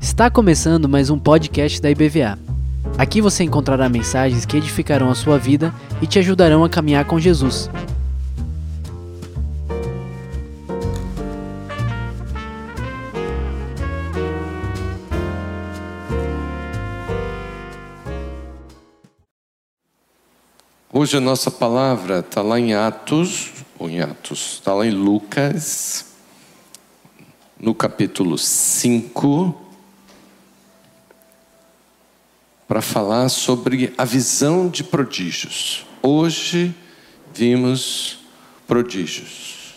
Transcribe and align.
Está 0.00 0.28
começando 0.28 0.88
mais 0.88 1.08
um 1.08 1.18
podcast 1.18 1.80
da 1.80 1.88
IBVA. 1.88 2.36
Aqui 2.98 3.20
você 3.20 3.44
encontrará 3.44 3.88
mensagens 3.88 4.44
que 4.44 4.56
edificarão 4.56 5.08
a 5.08 5.14
sua 5.14 5.38
vida 5.38 5.72
e 6.02 6.06
te 6.06 6.18
ajudarão 6.18 6.64
a 6.64 6.68
caminhar 6.68 7.04
com 7.04 7.20
Jesus. 7.20 7.70
Hoje 20.92 21.16
a 21.16 21.20
nossa 21.20 21.50
palavra 21.50 22.20
está 22.20 22.40
lá 22.40 22.58
em 22.58 22.72
Atos, 22.72 23.63
ou 23.78 23.88
em 23.88 24.00
Atos, 24.00 24.54
está 24.54 24.72
lá 24.74 24.86
em 24.86 24.90
Lucas, 24.90 26.06
no 27.58 27.74
capítulo 27.74 28.38
5, 28.38 29.62
para 32.68 32.80
falar 32.80 33.28
sobre 33.28 33.92
a 33.98 34.04
visão 34.04 34.68
de 34.68 34.84
prodígios. 34.84 35.86
Hoje 36.02 36.74
vimos 37.34 38.18
prodígios. 38.66 39.74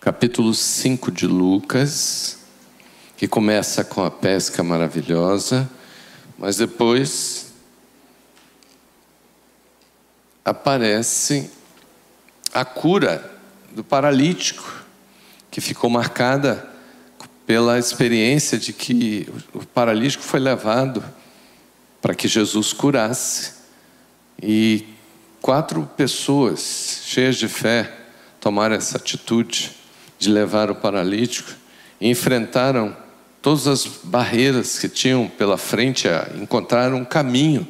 Capítulo 0.00 0.54
5 0.54 1.12
de 1.12 1.26
Lucas, 1.26 2.38
que 3.16 3.28
começa 3.28 3.84
com 3.84 4.02
a 4.02 4.10
pesca 4.10 4.62
maravilhosa, 4.62 5.70
mas 6.38 6.56
depois 6.56 7.49
aparece 10.44 11.50
a 12.52 12.64
cura 12.64 13.38
do 13.72 13.84
paralítico, 13.84 14.84
que 15.50 15.60
ficou 15.60 15.90
marcada 15.90 16.68
pela 17.46 17.78
experiência 17.78 18.58
de 18.58 18.72
que 18.72 19.28
o 19.52 19.64
paralítico 19.66 20.22
foi 20.22 20.40
levado 20.40 21.02
para 22.00 22.14
que 22.14 22.28
Jesus 22.28 22.72
curasse. 22.72 23.52
E 24.42 24.84
quatro 25.40 25.88
pessoas 25.96 27.02
cheias 27.04 27.36
de 27.36 27.48
fé 27.48 27.92
tomaram 28.40 28.74
essa 28.74 28.96
atitude 28.96 29.72
de 30.18 30.30
levar 30.30 30.70
o 30.70 30.74
paralítico 30.74 31.50
e 32.00 32.08
enfrentaram 32.08 32.96
todas 33.42 33.66
as 33.66 33.86
barreiras 34.04 34.78
que 34.78 34.88
tinham 34.88 35.28
pela 35.28 35.58
frente, 35.58 36.06
encontraram 36.40 36.98
um 36.98 37.04
caminho 37.04 37.66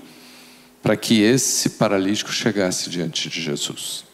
para 0.82 0.96
que 0.96 1.20
esse 1.22 1.70
paralítico 1.70 2.32
chegasse 2.32 2.88
diante 2.88 3.28
de 3.28 3.40
Jesus. 3.40 4.04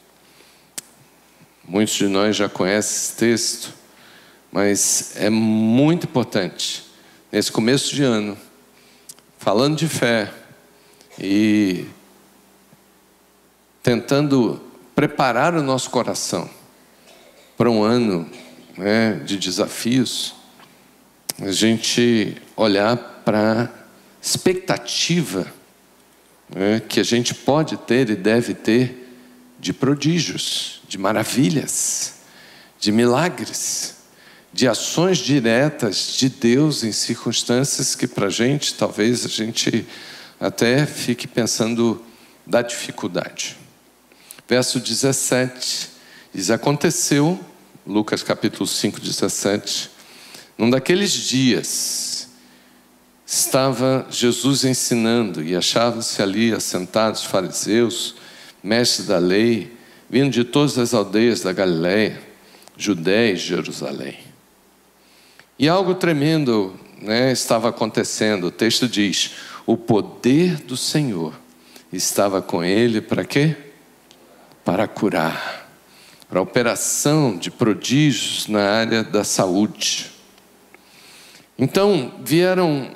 Muitos 1.64 1.94
de 1.94 2.06
nós 2.06 2.36
já 2.36 2.48
conhecem 2.48 2.96
esse 2.96 3.16
texto, 3.16 3.74
mas 4.52 5.12
é 5.16 5.28
muito 5.30 6.04
importante, 6.04 6.84
nesse 7.30 7.50
começo 7.50 7.94
de 7.94 8.02
ano, 8.02 8.36
falando 9.38 9.76
de 9.76 9.88
fé 9.88 10.32
e 11.18 11.86
tentando 13.82 14.60
preparar 14.94 15.54
o 15.54 15.62
nosso 15.62 15.90
coração 15.90 16.48
para 17.56 17.70
um 17.70 17.82
ano 17.82 18.28
né, 18.76 19.14
de 19.24 19.36
desafios, 19.36 20.34
a 21.40 21.50
gente 21.50 22.36
olhar 22.56 22.96
para 23.24 23.62
a 23.62 23.68
expectativa 24.20 25.46
né, 26.54 26.80
que 26.80 27.00
a 27.00 27.04
gente 27.04 27.34
pode 27.34 27.76
ter 27.76 28.10
e 28.10 28.16
deve 28.16 28.54
ter 28.54 29.08
de 29.58 29.72
prodígios, 29.72 30.80
de 30.88 30.98
maravilhas, 30.98 32.14
de 32.78 32.92
milagres, 32.92 33.96
de 34.52 34.68
ações 34.68 35.18
diretas 35.18 36.14
de 36.16 36.28
Deus 36.28 36.84
em 36.84 36.92
circunstâncias 36.92 37.94
que 37.94 38.06
para 38.06 38.26
a 38.26 38.30
gente 38.30 38.74
talvez 38.74 39.24
a 39.24 39.28
gente 39.28 39.86
até 40.40 40.86
fique 40.86 41.26
pensando 41.26 42.02
da 42.46 42.62
dificuldade. 42.62 43.56
Verso 44.48 44.78
17 44.78 45.88
diz: 46.32 46.50
Aconteceu, 46.50 47.38
Lucas 47.86 48.22
capítulo 48.22 48.66
5, 48.66 49.00
17 49.00 49.90
num 50.58 50.70
daqueles 50.70 51.12
dias, 51.12 52.15
estava 53.26 54.06
Jesus 54.08 54.64
ensinando 54.64 55.42
e 55.42 55.56
achavam-se 55.56 56.22
ali 56.22 56.52
assentados 56.52 57.24
fariseus, 57.24 58.14
mestres 58.62 59.08
da 59.08 59.18
lei, 59.18 59.76
vindo 60.08 60.30
de 60.30 60.44
todas 60.44 60.78
as 60.78 60.94
aldeias 60.94 61.40
da 61.40 61.52
Galiléia, 61.52 62.22
Judéia 62.76 63.32
e 63.32 63.36
Jerusalém. 63.36 64.16
E 65.58 65.68
algo 65.68 65.94
tremendo 65.94 66.78
né, 67.02 67.32
estava 67.32 67.70
acontecendo. 67.70 68.46
O 68.46 68.50
texto 68.50 68.88
diz: 68.88 69.32
o 69.66 69.76
poder 69.76 70.58
do 70.58 70.76
Senhor 70.76 71.34
estava 71.92 72.40
com 72.40 72.62
ele 72.62 73.00
para 73.00 73.24
quê? 73.24 73.56
Para 74.64 74.86
curar, 74.86 75.68
para 76.28 76.40
operação 76.40 77.36
de 77.36 77.50
prodígios 77.50 78.46
na 78.46 78.70
área 78.70 79.02
da 79.02 79.24
saúde. 79.24 80.12
Então 81.58 82.14
vieram 82.22 82.90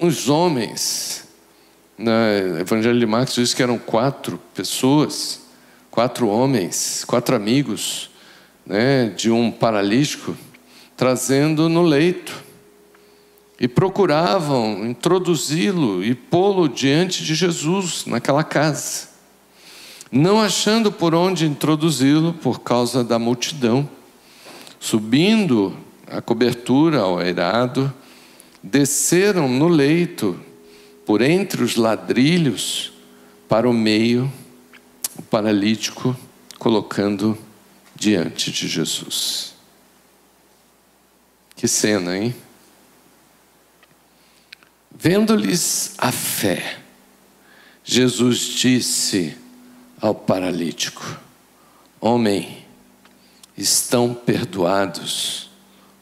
uns 0.00 0.28
homens, 0.28 1.24
no 1.96 2.12
Evangelho 2.60 2.98
de 2.98 3.06
Marcos 3.06 3.34
diz 3.34 3.52
que 3.52 3.62
eram 3.62 3.78
quatro 3.78 4.40
pessoas, 4.54 5.42
quatro 5.90 6.28
homens, 6.28 7.04
quatro 7.04 7.34
amigos, 7.34 8.10
né, 8.64 9.06
de 9.08 9.30
um 9.30 9.50
paralítico, 9.50 10.36
trazendo 10.96 11.68
no 11.68 11.82
leito. 11.82 12.46
E 13.60 13.66
procuravam 13.66 14.86
introduzi-lo 14.86 16.04
e 16.04 16.14
pô-lo 16.14 16.68
diante 16.68 17.24
de 17.24 17.34
Jesus 17.34 18.04
naquela 18.06 18.44
casa. 18.44 19.08
Não 20.12 20.40
achando 20.40 20.92
por 20.92 21.12
onde 21.12 21.44
introduzi-lo 21.44 22.32
por 22.34 22.60
causa 22.60 23.02
da 23.02 23.18
multidão. 23.18 23.88
Subindo 24.78 25.76
a 26.06 26.22
cobertura 26.22 27.00
ao 27.00 27.20
eirado, 27.20 27.92
desceram 28.70 29.48
no 29.48 29.66
leito, 29.66 30.38
por 31.06 31.22
entre 31.22 31.62
os 31.62 31.76
ladrilhos, 31.76 32.92
para 33.48 33.68
o 33.68 33.72
meio, 33.72 34.30
o 35.16 35.22
paralítico 35.22 36.16
colocando 36.58 37.36
diante 37.94 38.52
de 38.52 38.68
Jesus. 38.68 39.54
Que 41.56 41.66
cena, 41.66 42.16
hein? 42.16 42.34
Vendo-lhes 44.90 45.94
a 45.96 46.12
fé, 46.12 46.78
Jesus 47.82 48.38
disse 48.38 49.36
ao 50.00 50.14
paralítico: 50.14 51.18
Homem, 52.00 52.64
estão 53.56 54.12
perdoados 54.12 55.50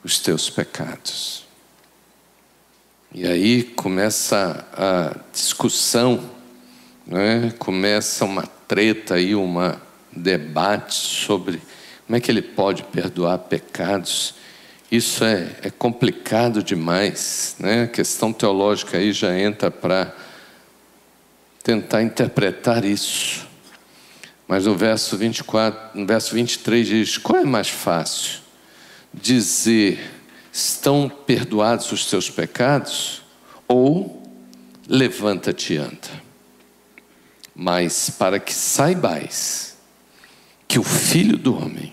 os 0.03 0.19
teus 0.19 0.50
pecados. 0.50 1.46
E 3.19 3.27
aí 3.27 3.62
começa 3.62 4.62
a 4.75 5.16
discussão, 5.32 6.22
né? 7.06 7.50
começa 7.59 8.27
uma 8.27 8.43
treta 8.69 9.15
aí, 9.15 9.34
um 9.34 9.56
debate 10.15 10.93
sobre 10.93 11.62
como 12.06 12.15
é 12.15 12.21
que 12.21 12.31
ele 12.31 12.43
pode 12.43 12.82
perdoar 12.82 13.38
pecados. 13.38 14.34
Isso 14.93 15.25
é, 15.25 15.50
é 15.62 15.71
complicado 15.71 16.62
demais, 16.62 17.56
né? 17.59 17.84
A 17.84 17.87
questão 17.87 18.34
teológica 18.34 18.99
aí 18.99 19.15
já 19.15 19.34
entra 19.34 19.71
para 19.71 20.15
tentar 21.65 22.03
interpretar 22.03 22.84
isso. 22.84 23.47
Mas 24.47 24.66
no 24.66 24.76
verso 24.76 25.17
24, 25.17 25.99
no 25.99 26.06
verso 26.06 26.35
23 26.35 26.87
diz: 26.87 27.17
qual 27.17 27.38
é 27.38 27.46
mais 27.46 27.70
fácil? 27.70 28.41
Dizer 29.14 30.16
estão 30.56 31.06
perdoados 31.26 31.93
os 31.93 32.06
teus 32.06 32.31
pecados? 32.31 33.23
Ou 33.69 34.23
levanta-te 34.88 35.75
e 35.75 35.76
anda. 35.76 36.25
Mas 37.55 38.08
para 38.08 38.41
que 38.41 38.55
saibais 38.55 39.76
que 40.67 40.79
o 40.79 40.82
Filho 40.82 41.37
do 41.37 41.55
Homem 41.55 41.93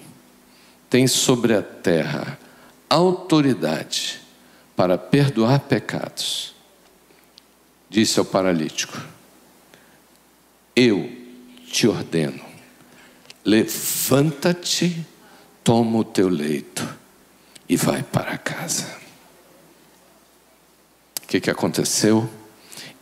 tem 0.89 1.07
sobre 1.07 1.53
a 1.53 1.61
terra 1.61 2.39
autoridade 2.89 4.21
para 4.75 4.97
perdoar 4.97 5.59
pecados, 5.59 6.55
disse 7.89 8.17
ao 8.17 8.25
paralítico: 8.25 8.97
Eu 10.75 11.11
te 11.67 11.87
ordeno, 11.87 12.43
levanta-te, 13.43 15.05
toma 15.63 15.97
o 15.97 16.03
teu 16.03 16.29
leito 16.29 17.02
e 17.73 17.75
vai 17.75 18.03
para 18.03 18.37
casa. 18.37 18.85
O 21.23 21.27
que, 21.27 21.39
que 21.39 21.49
aconteceu? 21.49 22.29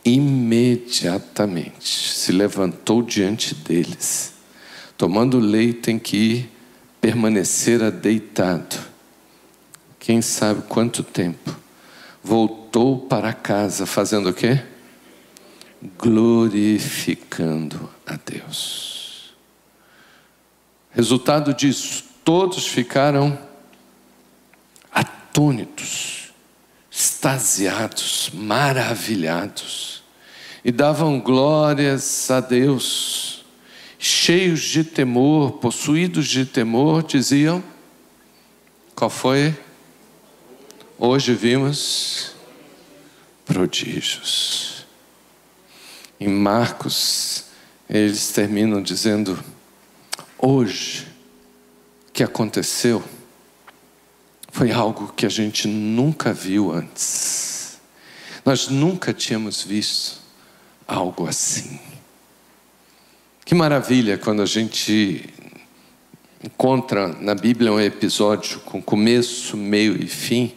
Imediatamente 0.02 1.86
se 1.86 2.32
levantou 2.32 3.02
diante 3.02 3.54
deles 3.54 4.32
tomando 4.96 5.38
leite 5.38 5.80
tem 5.80 5.98
que 5.98 6.48
permanecer 7.00 7.90
deitado. 7.90 8.78
Quem 9.98 10.22
sabe 10.22 10.62
quanto 10.68 11.02
tempo. 11.02 11.54
Voltou 12.22 13.00
para 13.00 13.32
casa 13.32 13.84
fazendo 13.84 14.30
o 14.30 14.32
quê? 14.32 14.62
Glorificando 15.98 17.90
a 18.06 18.16
Deus. 18.24 19.34
Resultado 20.92 21.52
disso, 21.52 22.04
todos 22.24 22.66
ficaram 22.66 23.36
atônitos, 25.32 26.30
extasiados, 26.90 28.30
maravilhados 28.34 30.02
e 30.62 30.70
davam 30.70 31.18
glórias 31.18 32.30
a 32.30 32.38
Deus. 32.38 33.42
Cheios 33.98 34.60
de 34.60 34.84
temor, 34.84 35.52
possuídos 35.52 36.26
de 36.26 36.44
temor, 36.44 37.02
diziam: 37.02 37.64
Qual 38.94 39.08
foi? 39.08 39.56
Hoje 40.98 41.34
vimos 41.34 42.32
prodígios. 43.46 44.84
Em 46.20 46.28
Marcos, 46.28 47.46
eles 47.88 48.28
terminam 48.32 48.82
dizendo: 48.82 49.42
Hoje, 50.36 51.06
que 52.12 52.22
aconteceu 52.22 53.02
foi 54.52 54.70
algo 54.70 55.10
que 55.14 55.24
a 55.24 55.30
gente 55.30 55.66
nunca 55.66 56.30
viu 56.30 56.70
antes. 56.70 57.80
Nós 58.44 58.68
nunca 58.68 59.14
tínhamos 59.14 59.62
visto 59.62 60.20
algo 60.86 61.26
assim. 61.26 61.80
Que 63.46 63.54
maravilha 63.54 64.18
quando 64.18 64.42
a 64.42 64.46
gente 64.46 65.26
encontra 66.44 67.08
na 67.08 67.34
Bíblia 67.34 67.72
um 67.72 67.80
episódio 67.80 68.60
com 68.60 68.82
começo, 68.82 69.56
meio 69.56 69.96
e 70.00 70.06
fim, 70.06 70.54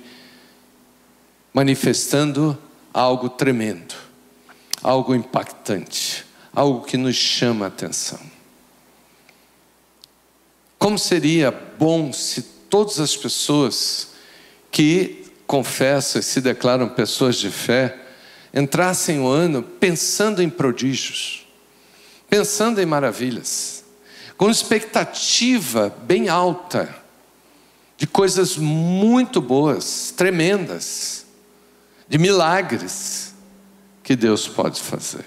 manifestando 1.53 2.57
algo 2.93 3.29
tremendo, 3.29 3.95
algo 4.83 5.15
impactante, 5.15 6.25
algo 6.53 6.81
que 6.81 6.97
nos 6.97 7.15
chama 7.15 7.63
a 7.63 7.67
atenção. 7.69 8.19
Como 10.77 10.99
seria 10.99 11.49
bom 11.49 12.11
se 12.11 12.54
todas 12.69 12.99
as 12.99 13.15
pessoas 13.15 14.09
que 14.71 15.25
confessam 15.47 16.19
e 16.19 16.23
se 16.23 16.41
declaram 16.41 16.89
pessoas 16.89 17.37
de 17.37 17.49
fé 17.49 17.97
entrassem 18.53 19.19
o 19.19 19.27
ano 19.27 19.61
pensando 19.61 20.41
em 20.41 20.49
prodígios, 20.49 21.45
pensando 22.29 22.81
em 22.81 22.85
maravilhas, 22.85 23.83
com 24.37 24.49
expectativa 24.49 25.93
bem 26.03 26.29
alta 26.29 27.03
de 27.97 28.07
coisas 28.07 28.57
muito 28.57 29.41
boas, 29.41 30.13
tremendas, 30.15 31.25
de 32.07 32.17
milagres 32.17 33.33
que 34.03 34.15
Deus 34.15 34.47
pode 34.47 34.81
fazer. 34.81 35.25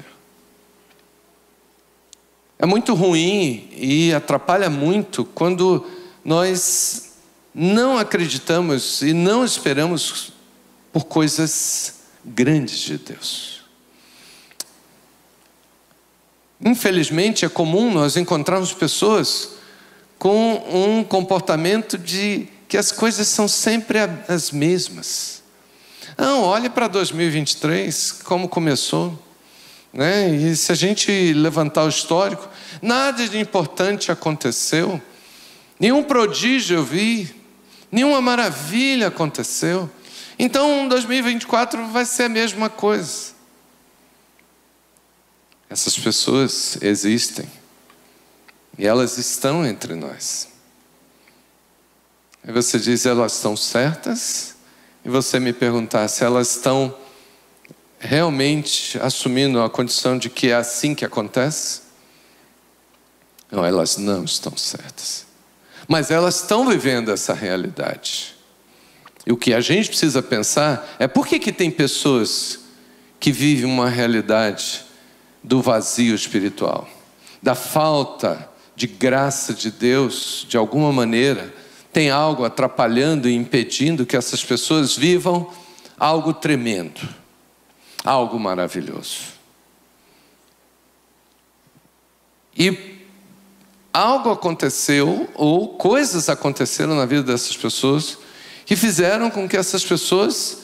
É 2.58 2.66
muito 2.66 2.94
ruim 2.94 3.68
e 3.72 4.12
atrapalha 4.12 4.68
muito 4.68 5.24
quando 5.24 5.86
nós 6.24 7.07
não 7.54 7.98
acreditamos 7.98 9.02
e 9.02 9.12
não 9.12 9.44
esperamos 9.44 10.32
por 10.92 11.04
coisas 11.04 11.94
grandes 12.24 12.78
de 12.80 12.98
Deus. 12.98 13.58
Infelizmente, 16.64 17.44
é 17.44 17.48
comum 17.48 17.92
nós 17.92 18.16
encontrarmos 18.16 18.72
pessoas 18.72 19.50
com 20.18 20.54
um 20.98 21.04
comportamento 21.04 21.96
de 21.96 22.48
que 22.68 22.76
as 22.76 22.90
coisas 22.90 23.28
são 23.28 23.46
sempre 23.46 23.98
as 24.26 24.50
mesmas. 24.50 25.42
Não, 26.16 26.42
olhe 26.42 26.68
para 26.68 26.88
2023, 26.88 28.12
como 28.24 28.48
começou. 28.48 29.16
Né? 29.92 30.28
E 30.34 30.56
se 30.56 30.72
a 30.72 30.74
gente 30.74 31.32
levantar 31.32 31.84
o 31.84 31.88
histórico, 31.88 32.48
nada 32.82 33.26
de 33.26 33.38
importante 33.38 34.10
aconteceu, 34.10 35.00
nenhum 35.78 36.02
prodígio 36.02 36.78
eu 36.78 36.84
vi, 36.84 37.34
nenhuma 37.90 38.20
maravilha 38.20 39.08
aconteceu. 39.08 39.90
Então, 40.38 40.88
2024 40.88 41.88
vai 41.88 42.04
ser 42.04 42.24
a 42.24 42.28
mesma 42.28 42.70
coisa. 42.70 43.32
Essas 45.68 45.98
pessoas 45.98 46.78
existem 46.80 47.48
e 48.78 48.86
elas 48.86 49.18
estão 49.18 49.66
entre 49.66 49.94
nós. 49.94 50.48
Aí 52.46 52.52
você 52.52 52.78
diz, 52.78 53.04
elas 53.04 53.34
estão 53.34 53.56
certas? 53.56 54.54
E 55.04 55.08
você 55.08 55.38
me 55.38 55.52
perguntar 55.52 56.08
se 56.08 56.24
elas 56.24 56.56
estão 56.56 56.96
realmente 57.98 58.98
assumindo 59.00 59.60
a 59.60 59.68
condição 59.68 60.16
de 60.16 60.30
que 60.30 60.48
é 60.48 60.54
assim 60.54 60.94
que 60.94 61.04
acontece? 61.04 61.82
Não, 63.50 63.64
elas 63.64 63.96
não 63.96 64.24
estão 64.24 64.56
certas. 64.56 65.27
Mas 65.88 66.10
elas 66.10 66.36
estão 66.36 66.68
vivendo 66.68 67.10
essa 67.10 67.32
realidade. 67.32 68.36
E 69.26 69.32
o 69.32 69.36
que 69.36 69.54
a 69.54 69.60
gente 69.60 69.88
precisa 69.88 70.22
pensar 70.22 70.96
é 70.98 71.08
por 71.08 71.26
que, 71.26 71.38
que 71.38 71.50
tem 71.50 71.70
pessoas 71.70 72.60
que 73.18 73.32
vivem 73.32 73.64
uma 73.64 73.88
realidade 73.88 74.84
do 75.42 75.62
vazio 75.62 76.14
espiritual, 76.14 76.88
da 77.42 77.54
falta 77.54 78.48
de 78.76 78.86
graça 78.86 79.54
de 79.54 79.70
Deus, 79.70 80.46
de 80.48 80.56
alguma 80.56 80.92
maneira, 80.92 81.52
tem 81.92 82.10
algo 82.10 82.44
atrapalhando 82.44 83.28
e 83.28 83.34
impedindo 83.34 84.06
que 84.06 84.16
essas 84.16 84.44
pessoas 84.44 84.94
vivam 84.96 85.50
algo 85.98 86.32
tremendo, 86.32 87.00
algo 88.04 88.38
maravilhoso. 88.38 89.38
E 92.56 92.97
algo 93.92 94.30
aconteceu, 94.30 95.28
ou 95.34 95.76
coisas 95.76 96.28
aconteceram 96.28 96.94
na 96.94 97.06
vida 97.06 97.22
dessas 97.22 97.56
pessoas, 97.56 98.18
que 98.64 98.76
fizeram 98.76 99.30
com 99.30 99.48
que 99.48 99.56
essas 99.56 99.84
pessoas 99.84 100.58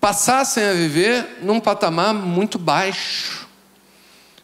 passassem 0.00 0.64
a 0.64 0.72
viver 0.72 1.38
num 1.42 1.60
patamar 1.60 2.14
muito 2.14 2.58
baixo. 2.58 3.48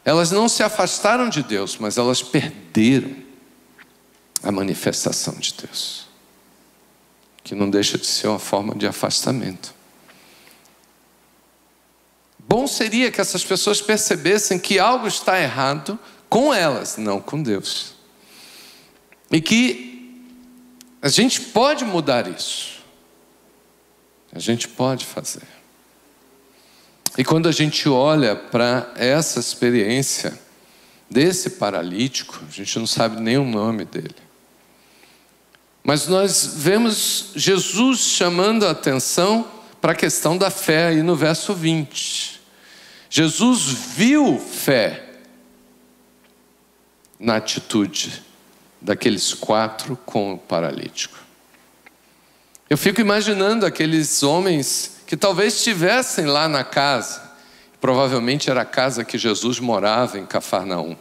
Elas 0.05 0.31
não 0.31 0.49
se 0.49 0.63
afastaram 0.63 1.29
de 1.29 1.43
Deus, 1.43 1.77
mas 1.79 1.97
elas 1.97 2.23
perderam 2.23 3.17
a 4.43 4.53
manifestação 4.53 5.35
de 5.35 5.55
Deus, 5.55 6.07
que 7.43 7.55
não 7.55 7.69
deixa 7.69 7.99
de 7.99 8.07
ser 8.07 8.29
uma 8.29 8.39
forma 8.39 8.75
de 8.75 8.87
afastamento. 8.87 9.75
Bom 12.39 12.69
seria 12.69 13.11
que 13.11 13.21
essas 13.21 13.45
pessoas 13.45 13.83
percebessem 13.83 14.57
que 14.57 14.79
algo 14.79 15.09
está 15.09 15.41
errado 15.41 15.99
com 16.29 16.53
elas, 16.53 16.97
não 16.97 17.21
com 17.21 17.43
Deus. 17.43 17.95
E 19.31 19.41
que 19.41 20.23
a 21.01 21.09
gente 21.09 21.41
pode 21.41 21.85
mudar 21.85 22.29
isso. 22.29 22.77
A 24.33 24.39
gente 24.39 24.69
pode 24.69 25.05
fazer. 25.05 25.47
E 27.17 27.25
quando 27.25 27.49
a 27.49 27.53
gente 27.53 27.89
olha 27.89 28.37
para 28.37 28.93
essa 28.97 29.41
experiência 29.41 30.39
desse 31.09 31.51
paralítico, 31.51 32.43
a 32.47 32.53
gente 32.53 32.79
não 32.79 32.87
sabe 32.87 33.21
nem 33.21 33.39
o 33.39 33.45
nome 33.45 33.85
dele. 33.85 34.15
Mas 35.83 36.09
nós 36.09 36.55
vemos 36.57 37.31
Jesus 37.37 38.01
chamando 38.01 38.67
a 38.67 38.73
atenção 38.73 39.47
para 39.81 39.93
a 39.93 39.95
questão 39.95 40.37
da 40.37 40.51
fé 40.51 40.89
aí 40.89 41.03
no 41.03 41.15
verso 41.15 41.55
20. 41.55 42.41
Jesus 43.09 43.63
viu 43.63 44.39
fé 44.39 45.06
na 47.19 47.37
atitude 47.37 48.23
daqueles 48.81 49.35
quatro 49.35 49.99
com 50.05 50.35
o 50.35 50.39
paralítico. 50.39 51.19
Eu 52.69 52.77
fico 52.77 53.01
imaginando 53.01 53.65
aqueles 53.65 54.23
homens 54.23 54.99
que 55.07 55.17
talvez 55.17 55.55
estivessem 55.55 56.27
lá 56.27 56.49
na 56.49 56.65
casa, 56.65 57.23
provavelmente 57.81 58.51
era 58.51 58.63
a 58.63 58.67
casa 58.67 59.05
que 59.05 59.17
Jesus 59.17 59.61
morava 59.61 60.19
em 60.19 60.27
Cafarnaum. 60.27 60.97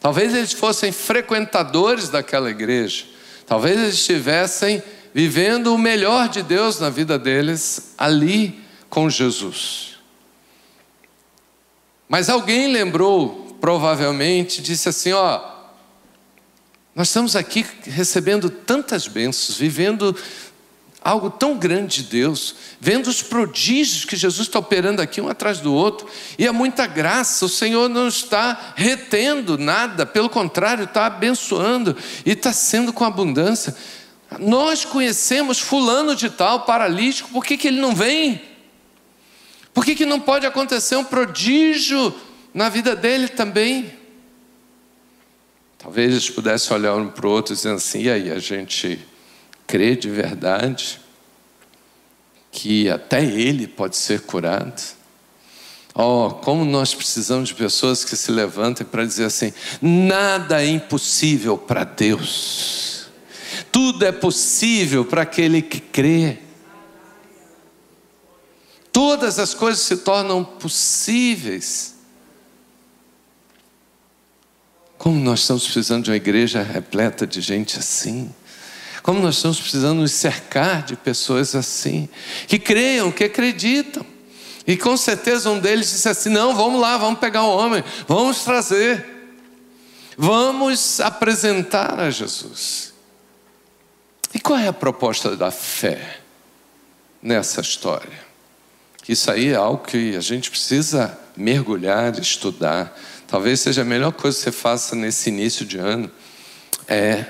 Talvez 0.00 0.34
eles 0.34 0.52
fossem 0.52 0.90
frequentadores 0.90 2.08
daquela 2.08 2.50
igreja, 2.50 3.04
talvez 3.46 3.78
eles 3.78 3.94
estivessem 3.94 4.82
vivendo 5.14 5.72
o 5.72 5.78
melhor 5.78 6.28
de 6.28 6.42
Deus 6.42 6.80
na 6.80 6.90
vida 6.90 7.18
deles 7.18 7.94
ali 7.96 8.60
com 8.90 9.08
Jesus. 9.08 9.98
Mas 12.08 12.28
alguém 12.28 12.72
lembrou, 12.72 13.41
provavelmente, 13.62 14.60
disse 14.60 14.88
assim: 14.88 15.12
ó, 15.12 15.40
nós 16.96 17.06
estamos 17.06 17.36
aqui 17.36 17.64
recebendo 17.84 18.50
tantas 18.50 19.06
bênçãos, 19.06 19.56
vivendo 19.56 20.16
algo 21.00 21.30
tão 21.30 21.56
grande 21.56 22.02
de 22.02 22.10
Deus, 22.10 22.56
vendo 22.80 23.06
os 23.06 23.22
prodígios 23.22 24.04
que 24.04 24.16
Jesus 24.16 24.48
está 24.48 24.58
operando 24.58 25.00
aqui 25.00 25.20
um 25.20 25.28
atrás 25.28 25.60
do 25.60 25.72
outro, 25.72 26.08
e 26.36 26.44
é 26.44 26.50
muita 26.50 26.88
graça, 26.88 27.44
o 27.44 27.48
Senhor 27.48 27.88
não 27.88 28.08
está 28.08 28.74
retendo 28.74 29.56
nada, 29.56 30.04
pelo 30.04 30.28
contrário, 30.28 30.84
está 30.84 31.06
abençoando 31.06 31.96
e 32.26 32.32
está 32.32 32.52
sendo 32.52 32.92
com 32.92 33.04
abundância. 33.04 33.76
Nós 34.40 34.84
conhecemos 34.84 35.60
fulano 35.60 36.16
de 36.16 36.28
tal, 36.30 36.62
paralítico, 36.62 37.30
por 37.30 37.44
que, 37.44 37.56
que 37.56 37.68
ele 37.68 37.80
não 37.80 37.94
vem? 37.94 38.42
Por 39.72 39.84
que, 39.84 39.94
que 39.94 40.04
não 40.04 40.18
pode 40.18 40.46
acontecer 40.46 40.96
um 40.96 41.04
prodígio 41.04 42.12
na 42.52 42.68
vida 42.68 42.94
dele 42.94 43.28
também? 43.28 43.92
Talvez 45.78 46.12
eles 46.12 46.30
pudessem 46.30 46.76
olhar 46.76 46.94
um 46.94 47.08
para 47.08 47.26
o 47.26 47.30
outro 47.30 47.54
dizendo 47.54 47.76
assim: 47.76 48.02
e 48.02 48.10
aí, 48.10 48.30
a 48.30 48.38
gente 48.38 49.04
crê 49.66 49.96
de 49.96 50.08
verdade 50.08 51.00
que 52.52 52.88
até 52.88 53.24
ele 53.24 53.66
pode 53.66 53.96
ser 53.96 54.20
curado? 54.20 54.80
Oh, 55.94 56.30
como 56.42 56.64
nós 56.64 56.94
precisamos 56.94 57.48
de 57.48 57.54
pessoas 57.54 58.04
que 58.04 58.16
se 58.16 58.30
levantem 58.30 58.86
para 58.86 59.04
dizer 59.04 59.24
assim: 59.24 59.52
nada 59.80 60.62
é 60.62 60.66
impossível 60.66 61.58
para 61.58 61.84
Deus, 61.84 63.06
tudo 63.72 64.04
é 64.04 64.12
possível 64.12 65.04
para 65.04 65.22
aquele 65.22 65.60
que 65.60 65.80
crê. 65.80 66.38
Todas 68.92 69.38
as 69.38 69.54
coisas 69.54 69.82
se 69.82 69.98
tornam 69.98 70.44
possíveis. 70.44 71.94
Como 75.02 75.18
nós 75.18 75.40
estamos 75.40 75.64
precisando 75.64 76.04
de 76.04 76.10
uma 76.10 76.16
igreja 76.16 76.62
repleta 76.62 77.26
de 77.26 77.40
gente 77.40 77.76
assim. 77.76 78.32
Como 79.02 79.18
nós 79.18 79.34
estamos 79.34 79.60
precisando 79.60 79.98
nos 79.98 80.12
cercar 80.12 80.84
de 80.84 80.94
pessoas 80.94 81.56
assim, 81.56 82.08
que 82.46 82.56
creiam, 82.56 83.10
que 83.10 83.24
acreditam. 83.24 84.06
E 84.64 84.76
com 84.76 84.96
certeza 84.96 85.50
um 85.50 85.58
deles 85.58 85.90
disse 85.90 86.08
assim: 86.08 86.28
não, 86.28 86.54
vamos 86.54 86.80
lá, 86.80 86.96
vamos 86.98 87.18
pegar 87.18 87.42
o 87.42 87.50
homem, 87.50 87.82
vamos 88.06 88.44
trazer, 88.44 89.04
vamos 90.16 91.00
apresentar 91.00 91.98
a 91.98 92.08
Jesus. 92.08 92.94
E 94.32 94.38
qual 94.38 94.56
é 94.56 94.68
a 94.68 94.72
proposta 94.72 95.36
da 95.36 95.50
fé 95.50 96.20
nessa 97.20 97.60
história? 97.60 98.22
Isso 99.08 99.28
aí 99.32 99.48
é 99.48 99.56
algo 99.56 99.84
que 99.84 100.14
a 100.14 100.20
gente 100.20 100.48
precisa 100.48 101.18
mergulhar, 101.36 102.16
estudar. 102.20 102.96
Talvez 103.32 103.60
seja 103.60 103.80
a 103.80 103.84
melhor 103.86 104.12
coisa 104.12 104.36
que 104.36 104.44
você 104.44 104.52
faça 104.52 104.94
nesse 104.94 105.30
início 105.30 105.64
de 105.64 105.78
ano 105.78 106.10
é 106.86 107.24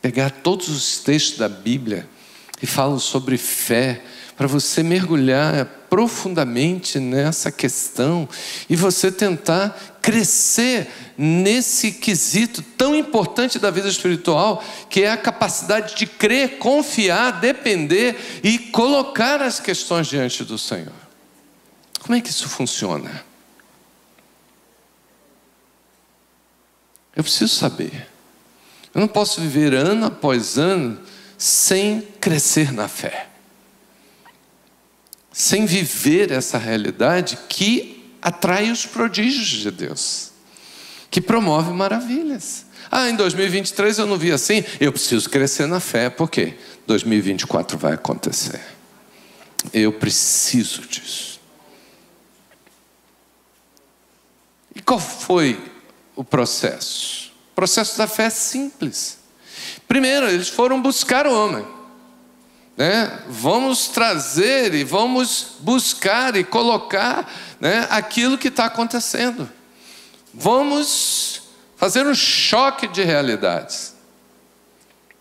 pegar 0.00 0.30
todos 0.30 0.70
os 0.70 1.00
textos 1.00 1.36
da 1.36 1.46
Bíblia 1.46 2.08
que 2.56 2.66
falam 2.66 2.98
sobre 2.98 3.36
fé, 3.36 4.00
para 4.34 4.46
você 4.46 4.82
mergulhar 4.82 5.66
profundamente 5.90 6.98
nessa 6.98 7.52
questão 7.52 8.26
e 8.66 8.74
você 8.74 9.12
tentar 9.12 9.98
crescer 10.00 10.88
nesse 11.18 11.92
quesito 11.92 12.62
tão 12.62 12.96
importante 12.96 13.58
da 13.58 13.70
vida 13.70 13.90
espiritual, 13.90 14.64
que 14.88 15.02
é 15.02 15.10
a 15.10 15.18
capacidade 15.18 15.96
de 15.96 16.06
crer, 16.06 16.56
confiar, 16.56 17.40
depender 17.40 18.16
e 18.42 18.58
colocar 18.58 19.42
as 19.42 19.60
questões 19.60 20.06
diante 20.06 20.44
do 20.44 20.56
Senhor. 20.56 20.94
Como 22.00 22.14
é 22.14 22.22
que 22.22 22.30
isso 22.30 22.48
funciona? 22.48 23.28
Eu 27.20 27.24
preciso 27.24 27.54
saber. 27.54 28.08
Eu 28.94 29.00
não 29.02 29.06
posso 29.06 29.42
viver 29.42 29.74
ano 29.74 30.06
após 30.06 30.56
ano 30.56 30.98
sem 31.36 32.00
crescer 32.18 32.72
na 32.72 32.88
fé, 32.88 33.28
sem 35.30 35.66
viver 35.66 36.30
essa 36.30 36.56
realidade 36.56 37.38
que 37.46 38.10
atrai 38.22 38.70
os 38.70 38.86
prodígios 38.86 39.48
de 39.48 39.70
Deus, 39.70 40.30
que 41.10 41.20
promove 41.20 41.70
maravilhas. 41.74 42.64
Ah, 42.90 43.10
em 43.10 43.16
2023 43.16 43.98
eu 43.98 44.06
não 44.06 44.16
vi 44.16 44.32
assim, 44.32 44.64
eu 44.80 44.90
preciso 44.90 45.28
crescer 45.28 45.66
na 45.66 45.78
fé, 45.78 46.08
por 46.08 46.30
quê? 46.30 46.56
2024 46.86 47.76
vai 47.76 47.92
acontecer. 47.92 48.62
Eu 49.74 49.92
preciso 49.92 50.80
disso. 50.88 51.38
E 54.74 54.80
qual 54.80 54.98
foi 54.98 55.69
o 56.14 56.24
processo? 56.24 57.30
O 57.52 57.54
processo 57.54 57.98
da 57.98 58.06
fé 58.06 58.24
é 58.24 58.30
simples. 58.30 59.18
Primeiro, 59.86 60.28
eles 60.28 60.48
foram 60.48 60.80
buscar 60.80 61.26
o 61.26 61.34
homem. 61.34 61.66
Né? 62.76 63.22
Vamos 63.28 63.88
trazer 63.88 64.72
e 64.74 64.84
vamos 64.84 65.56
buscar 65.60 66.36
e 66.36 66.44
colocar 66.44 67.30
né, 67.60 67.86
aquilo 67.90 68.38
que 68.38 68.48
está 68.48 68.66
acontecendo. 68.66 69.48
Vamos 70.32 71.42
fazer 71.76 72.06
um 72.06 72.14
choque 72.14 72.88
de 72.88 73.02
realidades. 73.02 73.94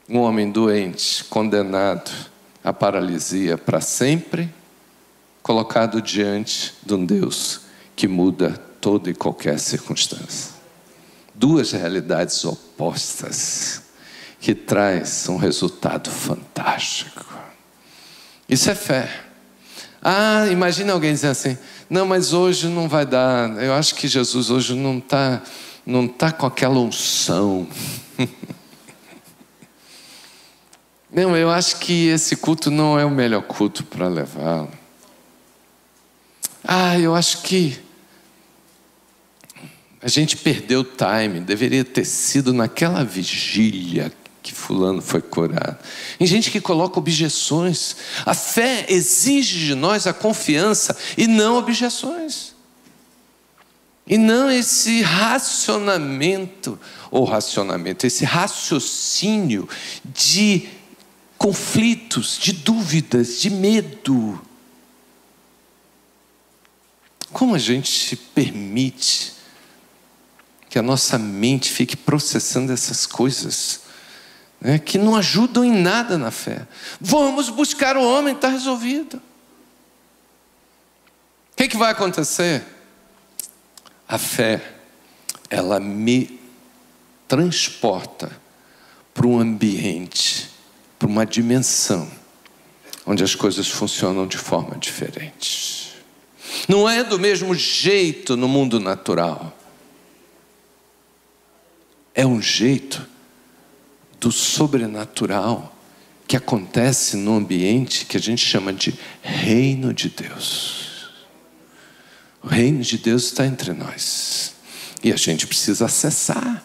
Um 0.08 0.20
homem 0.20 0.52
doente, 0.52 1.24
condenado 1.26 2.12
à 2.64 2.72
paralisia 2.72 3.58
para 3.58 3.82
sempre, 3.82 4.54
colocado 5.44 6.02
diante 6.02 6.74
de 6.84 6.94
um 6.94 7.06
Deus 7.06 7.62
que 7.96 8.08
muda 8.08 8.52
toda 8.80 9.10
e 9.10 9.14
qualquer 9.14 9.60
circunstância 9.60 10.49
duas 11.40 11.72
realidades 11.72 12.44
opostas 12.44 13.82
que 14.42 14.54
traz 14.54 15.30
um 15.30 15.38
resultado 15.38 16.12
fantástico. 16.12 17.26
Isso 18.48 18.70
é 18.70 18.76
fé. 18.76 19.10
Ah, 20.02 20.48
imagina 20.52 20.92
alguém 20.92 21.14
dizer 21.14 21.30
assim: 21.30 21.58
não, 21.90 22.06
mas 22.06 22.34
hoje 22.34 22.68
não 22.68 22.90
vai 22.90 23.06
dar. 23.06 23.52
Eu 23.64 23.74
acho 23.74 23.96
que 23.96 24.08
Jesus 24.08 24.50
hoje 24.50 24.76
não 24.76 24.98
está 24.98 25.42
não 25.86 26.08
tá 26.08 26.32
com 26.32 26.46
aquela 26.46 26.78
unção. 26.78 27.66
não, 31.10 31.38
eu 31.38 31.50
acho 31.50 31.78
que 31.78 32.08
esse 32.10 32.36
culto 32.36 32.70
não 32.70 33.00
é 33.00 33.06
o 33.06 33.10
melhor 33.10 33.44
culto 33.44 33.84
para 33.86 34.10
levá-lo. 34.10 34.70
Ah, 36.64 37.00
eu 37.00 37.16
acho 37.16 37.42
que 37.44 37.80
a 40.02 40.08
gente 40.08 40.38
perdeu 40.38 40.82
o 40.82 40.84
time, 40.84 41.42
deveria 41.42 41.84
ter 41.84 42.06
sido 42.06 42.54
naquela 42.54 43.04
vigília 43.04 44.12
que 44.42 44.54
fulano 44.54 45.02
foi 45.02 45.22
curado. 45.22 45.78
Tem 46.18 46.26
gente 46.26 46.50
que 46.50 46.62
coloca 46.62 46.98
objeções. 46.98 47.98
A 48.26 48.34
fé 48.34 48.86
exige 48.88 49.66
de 49.66 49.76
nós 49.76 50.08
a 50.08 50.14
confiança 50.14 50.98
e 51.18 51.28
não 51.28 51.58
objeções. 51.58 52.56
E 54.08 54.18
não 54.18 54.50
esse 54.50 55.02
racionamento, 55.02 56.80
ou 57.12 57.26
racionamento, 57.26 58.08
esse 58.08 58.26
raciocínio 58.26 59.68
de 60.04 60.68
conflitos, 61.38 62.40
de 62.40 62.54
dúvidas, 62.54 63.40
de 63.40 63.50
medo. 63.50 64.42
Como 67.32 67.54
a 67.54 67.60
gente 67.60 67.92
se 67.92 68.16
permite 68.16 69.39
que 70.70 70.78
a 70.78 70.84
nossa 70.84 71.18
mente 71.18 71.72
fique 71.72 71.98
processando 71.98 72.72
essas 72.72 73.08
coisas, 73.08 73.82
né, 74.62 74.78
que 74.78 74.98
não 74.98 75.16
ajudam 75.16 75.66
em 75.66 75.72
nada 75.72 76.18
na 76.18 76.30
fé. 76.30 76.68
Vamos 77.02 77.50
buscar 77.50 77.98
o 77.98 78.04
homem, 78.04 78.36
está 78.36 78.50
resolvido. 78.50 79.18
O 81.54 81.56
que, 81.56 81.68
que 81.68 81.78
vai 81.78 81.92
acontecer? 81.92 82.64
A 84.08 84.18
fé, 84.18 84.62
ela 85.50 85.80
me 85.80 86.40
transporta 87.28 88.32
para 89.14 89.26
um 89.26 89.40
ambiente, 89.40 90.50
para 91.00 91.08
uma 91.08 91.26
dimensão, 91.26 92.10
onde 93.06 93.24
as 93.24 93.34
coisas 93.34 93.68
funcionam 93.68 94.28
de 94.28 94.38
forma 94.38 94.78
diferente. 94.78 95.96
Não 96.68 96.88
é 96.88 97.04
do 97.04 97.18
mesmo 97.18 97.56
jeito 97.56 98.38
no 98.38 98.48
mundo 98.48 98.80
natural 98.80 99.59
é 102.20 102.26
um 102.26 102.42
jeito 102.42 103.08
do 104.20 104.30
sobrenatural 104.30 105.74
que 106.28 106.36
acontece 106.36 107.16
no 107.16 107.38
ambiente 107.38 108.06
que 108.06 108.18
a 108.18 108.20
gente 108.20 108.46
chama 108.46 108.74
de 108.74 108.94
reino 109.22 109.94
de 109.94 110.10
Deus. 110.10 111.14
O 112.44 112.48
reino 112.48 112.82
de 112.82 112.98
Deus 112.98 113.28
está 113.28 113.46
entre 113.46 113.72
nós 113.72 114.54
e 115.02 115.14
a 115.14 115.16
gente 115.16 115.48
precisa 115.48 115.86
acessar, 115.86 116.62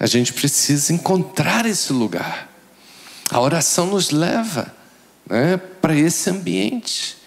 a 0.00 0.06
gente 0.06 0.32
precisa 0.32 0.90
encontrar 0.94 1.66
esse 1.66 1.92
lugar. 1.92 2.50
A 3.30 3.38
oração 3.42 3.88
nos 3.88 4.10
leva 4.10 4.74
né, 5.28 5.58
para 5.58 5.94
esse 5.94 6.30
ambiente. 6.30 7.17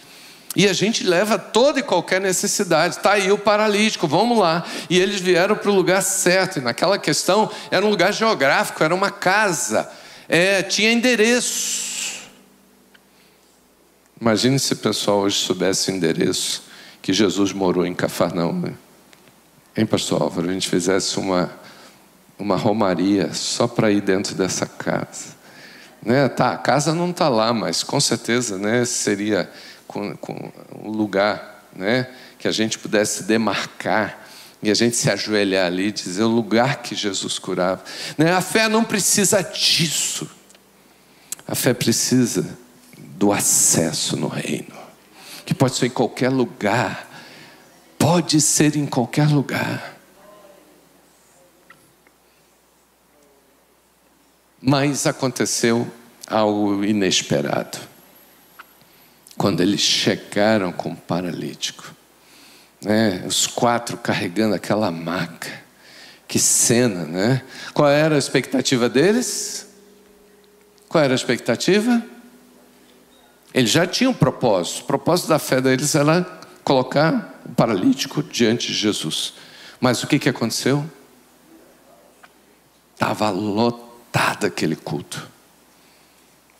E 0.56 0.68
a 0.68 0.74
gente 0.74 1.06
leva 1.06 1.40
toda 1.40 1.80
e 1.80 1.84
qualquer 1.84 2.20
necessidade. 2.20 2.98
Está 2.98 3.14
aí 3.14 3.32
o 3.32 3.38
paralítico, 3.38 4.08
vamos 4.08 4.38
lá. 4.38 4.66
E 4.90 5.00
eles 5.00 5.22
vieram 5.22 5.56
para 5.56 5.70
o 5.70 5.74
lugar 5.74 6.02
certo. 6.02 6.60
E 6.60 6.62
naquela 6.62 7.00
questão 7.00 7.50
era 7.70 7.86
um 7.86 7.90
lugar 7.90 8.14
geográfico, 8.14 8.84
era 8.84 8.94
uma 8.94 9.10
casa, 9.10 9.90
é, 10.28 10.62
tinha 10.62 10.92
endereço. 10.92 12.22
Imagine 14.20 14.60
se 14.60 14.74
o 14.74 14.78
pessoal 14.78 15.20
hoje 15.22 15.38
soubesse 15.38 15.90
o 15.90 15.96
endereço 15.96 16.64
que 17.02 17.14
Jesus 17.14 17.54
morou 17.54 17.86
em 17.86 17.96
Cafarnaum. 17.96 18.54
Né? 18.54 18.74
Hein, 19.76 19.86
pastor 19.86 20.22
Álvaro? 20.22 20.50
A 20.50 20.54
gente 20.54 20.70
fizesse 20.70 21.18
uma, 21.18 21.50
uma 22.38 22.58
romaria 22.58 23.34
só 23.34 23.68
para 23.68 23.90
ir 23.90 24.02
dentro 24.02 24.36
dessa 24.36 24.66
casa. 24.66 25.40
Né? 26.04 26.28
Tá, 26.28 26.52
a 26.52 26.58
casa 26.58 26.94
não 26.94 27.10
está 27.10 27.30
lá, 27.30 27.54
mas 27.54 27.84
com 27.84 28.00
certeza 28.00 28.58
né, 28.58 28.86
seria 28.86 29.50
com, 29.92 30.16
com 30.18 30.52
um 30.84 30.90
lugar 30.90 31.68
né, 31.76 32.08
que 32.40 32.48
a 32.48 32.52
gente 32.52 32.80
pudesse 32.80 33.24
demarcar 33.24 34.26
e 34.64 34.70
a 34.70 34.74
gente 34.74 34.96
se 34.96 35.10
ajoelhar 35.10 35.68
ali 35.68 35.88
e 35.88 35.92
dizer 35.92 36.24
o 36.24 36.28
lugar 36.28 36.82
que 36.82 36.96
Jesus 36.96 37.40
curava. 37.40 37.84
Né? 38.18 38.32
A 38.32 38.42
fé 38.42 38.68
não 38.68 38.84
precisa 38.84 39.42
disso. 39.42 40.30
A 41.48 41.56
fé 41.56 41.74
precisa 41.74 42.58
do 42.98 43.34
acesso 43.34 44.16
no 44.16 44.28
reino, 44.28 44.74
que 45.46 45.54
pode 45.54 45.76
ser 45.76 45.88
em 45.88 45.92
qualquer 45.92 46.30
lugar. 46.30 47.10
Pode 47.98 48.40
ser 48.42 48.76
em 48.76 48.86
qualquer 48.86 49.28
lugar. 49.28 49.98
Mas 54.60 55.06
aconteceu 55.06 55.92
algo 56.28 56.84
inesperado. 56.84 57.91
Quando 59.42 59.62
eles 59.62 59.82
chegaram 59.82 60.72
com 60.72 60.92
o 60.92 60.96
paralítico, 60.96 61.96
né? 62.80 63.24
os 63.26 63.48
quatro 63.48 63.98
carregando 63.98 64.54
aquela 64.54 64.92
maca. 64.92 65.64
Que 66.28 66.38
cena, 66.38 67.06
né? 67.06 67.42
Qual 67.74 67.90
era 67.90 68.14
a 68.14 68.20
expectativa 68.20 68.88
deles? 68.88 69.66
Qual 70.88 71.04
era 71.04 71.12
a 71.12 71.16
expectativa? 71.16 72.06
Eles 73.52 73.72
já 73.72 73.88
tinham 73.88 74.12
um 74.12 74.14
propósito. 74.14 74.84
O 74.84 74.86
propósito 74.86 75.30
da 75.30 75.40
fé 75.40 75.60
deles 75.60 75.96
era 75.96 76.22
colocar 76.64 77.42
o 77.44 77.50
paralítico 77.56 78.22
diante 78.22 78.68
de 78.68 78.76
Jesus. 78.76 79.34
Mas 79.80 80.04
o 80.04 80.08
que, 80.08 80.20
que 80.20 80.30
aconteceu? 80.30 80.86
Estava 82.94 83.32
lotado 83.32 84.46
aquele 84.46 84.76
culto. 84.76 85.28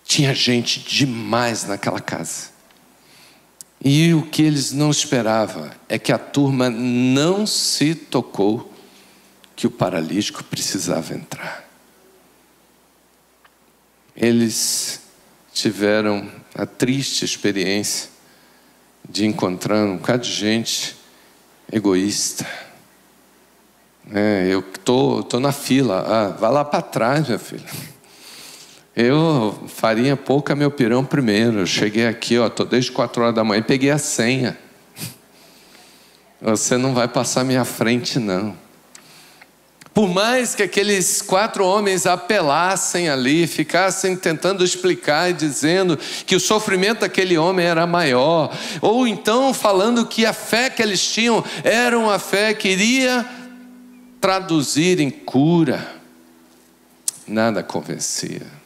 Tinha 0.04 0.34
gente 0.34 0.80
demais 0.80 1.66
naquela 1.66 2.00
casa. 2.00 2.51
E 3.84 4.14
o 4.14 4.22
que 4.22 4.44
eles 4.44 4.72
não 4.72 4.92
esperavam 4.92 5.70
é 5.90 5.98
que 5.98 6.12
a 6.12 6.18
turma 6.20 6.70
não 6.70 7.48
se 7.48 7.96
tocou 7.96 8.72
que 9.56 9.66
o 9.66 9.72
paralítico 9.72 10.44
precisava 10.44 11.16
entrar. 11.16 11.68
Eles 14.16 15.02
tiveram 15.52 16.30
a 16.54 16.66
triste 16.66 17.26
experiência 17.26 18.10
de 19.08 19.26
encontrar 19.26 19.84
um 19.84 19.98
bocado 19.98 20.24
de 20.24 20.32
gente 20.32 20.96
egoísta. 21.72 22.48
É, 24.14 24.48
eu 24.50 24.62
tô, 24.62 25.24
tô 25.24 25.40
na 25.40 25.52
fila, 25.52 26.06
ah, 26.08 26.28
vai 26.30 26.52
lá 26.52 26.64
para 26.64 26.82
trás, 26.82 27.26
minha 27.26 27.40
filha. 27.40 27.70
Eu 28.96 29.64
faria 29.68 30.18
pouca 30.18 30.56
meu 30.56 30.70
pirão 30.70 31.04
primeiro. 31.04 31.60
Eu 31.60 31.66
cheguei 31.66 32.08
aqui, 32.08 32.38
ó, 32.38 32.50
tô 32.50 32.66
desde 32.66 32.92
quatro 32.92 33.24
horas 33.24 33.36
da 33.36 33.44
manhã 33.44 33.60
e 33.60 33.64
peguei 33.64 33.90
a 33.90 33.98
senha. 33.98 34.58
Você 36.42 36.76
não 36.76 36.94
vai 36.94 37.08
passar 37.08 37.44
minha 37.44 37.64
frente, 37.64 38.20
não. 38.20 38.56
Por 39.94 40.08
mais 40.08 40.56
que 40.56 40.64
aqueles 40.64 41.22
quatro 41.22 41.66
homens 41.66 42.06
apelassem 42.06 43.10
ali, 43.10 43.46
ficassem 43.46 44.16
tentando 44.16 44.64
explicar 44.64 45.30
e 45.30 45.34
dizendo 45.34 46.00
que 46.26 46.36
o 46.36 46.40
sofrimento 46.40 47.02
daquele 47.02 47.38
homem 47.38 47.66
era 47.66 47.86
maior, 47.86 48.58
ou 48.82 49.06
então 49.06 49.54
falando 49.54 50.06
que 50.06 50.26
a 50.26 50.32
fé 50.32 50.70
que 50.70 50.82
eles 50.82 51.06
tinham 51.06 51.44
era 51.64 52.00
uma 52.00 52.20
fé 52.20 52.54
que 52.54 52.70
iria 52.70 53.28
traduzir 54.22 55.02
em 55.02 55.10
cura, 55.10 55.86
nada 57.28 57.62
convencia. 57.62 58.61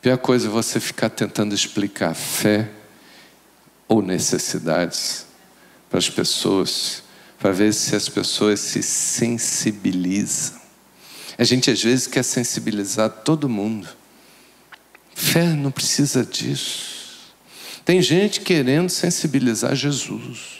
Pior 0.00 0.16
coisa 0.18 0.46
é 0.46 0.50
você 0.50 0.78
ficar 0.78 1.10
tentando 1.10 1.54
explicar 1.54 2.14
fé 2.14 2.70
ou 3.88 4.00
necessidades 4.00 5.26
para 5.90 5.98
as 5.98 6.08
pessoas, 6.08 7.02
para 7.38 7.50
ver 7.50 7.74
se 7.74 7.96
as 7.96 8.08
pessoas 8.08 8.60
se 8.60 8.82
sensibilizam. 8.82 10.58
A 11.36 11.44
gente 11.44 11.70
às 11.70 11.82
vezes 11.82 12.06
quer 12.06 12.22
sensibilizar 12.22 13.08
todo 13.08 13.48
mundo. 13.48 13.88
Fé 15.14 15.44
não 15.46 15.70
precisa 15.70 16.24
disso. 16.24 16.98
Tem 17.84 18.02
gente 18.02 18.40
querendo 18.40 18.90
sensibilizar 18.90 19.74
Jesus. 19.74 20.58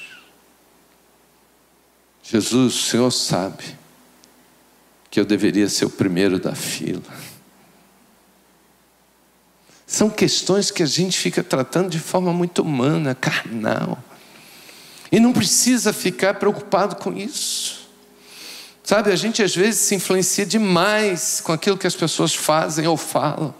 Jesus, 2.22 2.74
o 2.74 2.79
Senhor 2.79 3.11
sabe 3.11 3.64
que 5.11 5.20
eu 5.20 5.24
deveria 5.24 5.68
ser 5.68 5.85
o 5.85 5.90
primeiro 5.90 6.38
da 6.38 6.55
fila. 6.55 7.03
São 9.88 10.11
questões 10.11 10.70
que 10.70 10.83
a 10.83 10.87
gente 10.87 11.18
fica 11.18 11.42
tratando 11.42 11.88
de 11.88 11.98
forma 11.98 12.31
muito 12.31 12.61
humana, 12.61 13.14
carnal. 13.14 13.96
E 15.11 15.18
não 15.18 15.33
precisa 15.33 15.94
ficar 15.94 16.35
preocupado 16.35 16.96
com 16.96 17.16
isso. 17.16 17.88
Sabe, 18.85 19.11
a 19.11 19.16
gente 19.16 19.42
às 19.42 19.57
vezes 19.57 19.81
se 19.81 19.94
influencia 19.94 20.44
demais 20.44 21.40
com 21.40 21.53
aquilo 21.53 21.79
que 21.79 21.87
as 21.87 21.96
pessoas 21.96 22.35
fazem 22.35 22.87
ou 22.87 22.98
falam. 22.98 23.55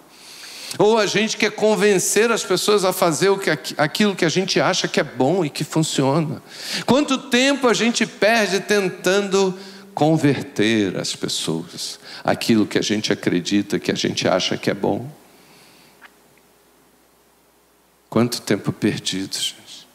Ou 0.79 0.99
a 0.99 1.07
gente 1.07 1.38
quer 1.38 1.51
convencer 1.53 2.31
as 2.31 2.45
pessoas 2.45 2.85
a 2.85 2.93
fazer 2.93 3.31
o 3.31 3.38
que, 3.38 3.49
aquilo 3.79 4.14
que 4.14 4.27
a 4.27 4.29
gente 4.29 4.61
acha 4.61 4.87
que 4.87 5.01
é 5.01 5.05
bom 5.05 5.47
e 5.47 5.49
que 5.49 5.64
funciona. 5.64 6.43
Quanto 6.85 7.17
tempo 7.17 7.67
a 7.67 7.73
gente 7.73 8.05
perde 8.05 8.61
tentando 8.61 9.59
converter 9.95 10.99
as 10.99 11.17
pessoas 11.17 11.99
aquilo 12.23 12.67
que 12.67 12.79
a 12.79 12.83
gente 12.83 13.14
acredita, 13.14 13.79
que 13.79 13.91
a 13.91 13.97
gente 13.97 14.29
acha 14.29 14.59
que 14.59 14.71
é 14.71 14.75
bom? 14.75 15.18
Quanto 18.09 18.40
tempo 18.40 18.73
perdido, 18.73 19.35
gente, 19.35 19.87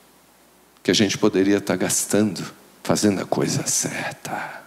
que 0.82 0.92
a 0.92 0.94
gente 0.94 1.18
poderia 1.18 1.58
estar 1.58 1.76
gastando 1.76 2.44
fazendo 2.84 3.22
a 3.22 3.26
coisa 3.26 3.66
certa. 3.66 4.62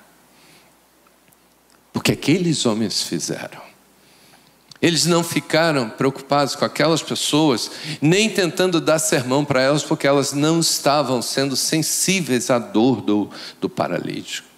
Porque 1.92 2.12
aqueles 2.12 2.64
homens 2.64 3.02
fizeram. 3.02 3.61
Eles 4.80 5.06
não 5.06 5.22
ficaram 5.22 5.88
preocupados 5.88 6.54
com 6.54 6.64
aquelas 6.64 7.02
pessoas, 7.02 7.70
nem 8.00 8.28
tentando 8.28 8.80
dar 8.80 8.98
sermão 8.98 9.44
para 9.44 9.62
elas, 9.62 9.82
porque 9.82 10.06
elas 10.06 10.32
não 10.32 10.61
estavam 10.61 11.22
sendo 11.22 11.56
sensíveis 11.56 12.50
à 12.50 12.59
dor 12.59 13.00
do, 13.00 13.30
do 13.61 13.68
paralítico. 13.68 14.48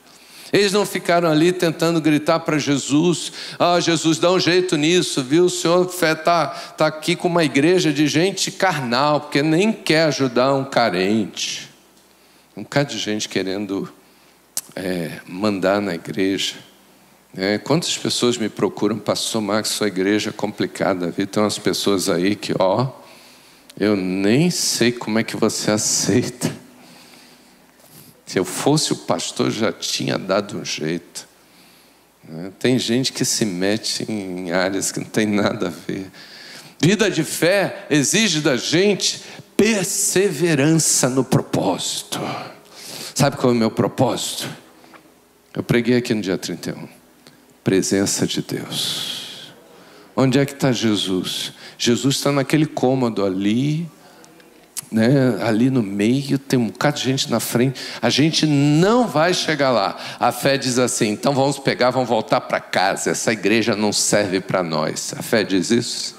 Eles 0.53 0.73
não 0.73 0.87
ficaram 0.87 1.31
ali 1.31 1.53
tentando 1.53 2.01
gritar 2.01 2.41
para 2.41 2.59
Jesus: 2.59 3.33
Ah, 3.59 3.79
Jesus, 3.81 4.19
dá 4.19 4.31
um 4.31 4.41
jeito 4.41 4.77
nisso, 4.77 5.23
viu? 5.23 5.45
O 5.45 5.51
Senhor 5.51 5.87
está 5.87 6.47
tá 6.47 6.87
aqui 6.87 7.15
com 7.15 7.29
uma 7.29 7.45
igreja 7.45 7.93
de 7.93 8.07
gente 8.07 8.51
carnal, 8.51 9.21
porque 9.23 9.43
nem 9.43 9.73
quer 9.73 10.05
ajudar 10.05 10.55
um 10.55 10.65
carente. 10.65 11.69
Um 12.57 12.63
bocado 12.63 12.91
de 12.91 12.99
gente 12.99 13.29
querendo 13.29 13.93
é, 14.75 15.21
mandar 15.27 15.81
na 15.81 15.95
igreja. 15.95 16.55
É, 17.37 17.59
quantas 17.59 17.97
pessoas 17.97 18.39
me 18.39 18.49
procuram, 18.49 18.99
pastor 18.99 19.43
Max, 19.43 19.69
sua 19.69 19.87
igreja 19.87 20.31
é 20.31 20.33
complicada, 20.33 21.11
viu? 21.11 21.27
Tem 21.27 21.43
umas 21.43 21.59
pessoas 21.59 22.09
aí 22.09 22.35
que, 22.35 22.55
ó, 22.59 22.89
eu 23.79 23.95
nem 23.95 24.51
sei 24.51 24.91
como 24.93 25.19
é 25.19 25.23
que 25.23 25.37
você 25.37 25.71
aceita. 25.73 26.68
Se 28.29 28.39
eu 28.39 28.45
fosse 28.45 28.93
o 28.93 28.97
pastor, 28.97 29.51
já 29.51 29.73
tinha 29.73 30.19
dado 30.19 30.59
um 30.59 30.65
jeito. 30.65 31.27
Né? 32.23 32.53
Tem 32.59 32.79
gente 32.79 33.11
que 33.11 33.25
se 33.25 33.47
mete 33.47 34.05
em 34.07 34.53
áreas 34.53 34.93
que 34.93 35.01
não 35.01 35.07
tem 35.07 35.27
nada 35.27 35.69
a 35.69 35.71
ver. 35.71 36.11
Vida 36.79 37.11
de 37.11 37.25
fé 37.25 37.87
exige 37.89 38.43
da 38.43 38.55
gente 38.55 39.23
perseverança 39.57 41.09
no 41.09 41.25
propósito. 41.25 42.21
Sabe 43.15 43.39
qual 43.39 43.51
é 43.51 43.57
o 43.57 43.59
meu 43.59 43.71
propósito? 43.71 44.47
Eu 45.55 45.63
preguei 45.63 45.97
aqui 45.97 46.13
no 46.13 46.21
dia 46.21 46.37
31. 46.37 46.87
Presença 47.65 48.27
de 48.27 48.43
Deus. 48.43 49.55
Onde 50.15 50.39
é 50.39 50.45
que 50.45 50.53
está 50.53 50.71
Jesus? 50.71 51.55
Jesus 51.79 52.17
está 52.17 52.31
naquele 52.31 52.67
cômodo 52.67 53.25
ali, 53.25 53.89
né, 54.91 55.39
ali 55.43 55.71
no 55.71 55.83
meio, 55.83 56.39
tem 56.39 56.59
um 56.59 56.69
bocado 56.69 56.99
de 56.99 57.05
gente 57.05 57.31
na 57.31 57.41
frente, 57.41 57.81
a 58.01 58.09
gente 58.09 58.47
não 58.47 59.07
vai 59.07 59.35
chegar 59.35 59.71
lá. 59.71 59.97
A 60.19 60.33
fé 60.33 60.57
diz 60.57 60.79
assim: 60.79 61.09
então 61.09 61.35
vamos 61.35 61.59
pegar, 61.59 61.91
vamos 61.91 62.09
voltar 62.09 62.41
para 62.41 62.61
casa, 62.61 63.11
essa 63.11 63.33
igreja 63.33 63.77
não 63.77 63.93
serve 63.93 64.41
para 64.41 64.63
nós. 64.63 65.15
A 65.17 65.23
fé 65.23 65.45
diz 65.45 65.71
isso? 65.71 66.17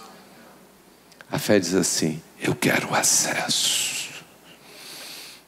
A 1.31 1.39
fé 1.39 1.59
diz 1.59 1.73
assim: 1.73 2.21
eu 2.41 2.55
quero 2.55 2.93
acesso. 2.93 4.09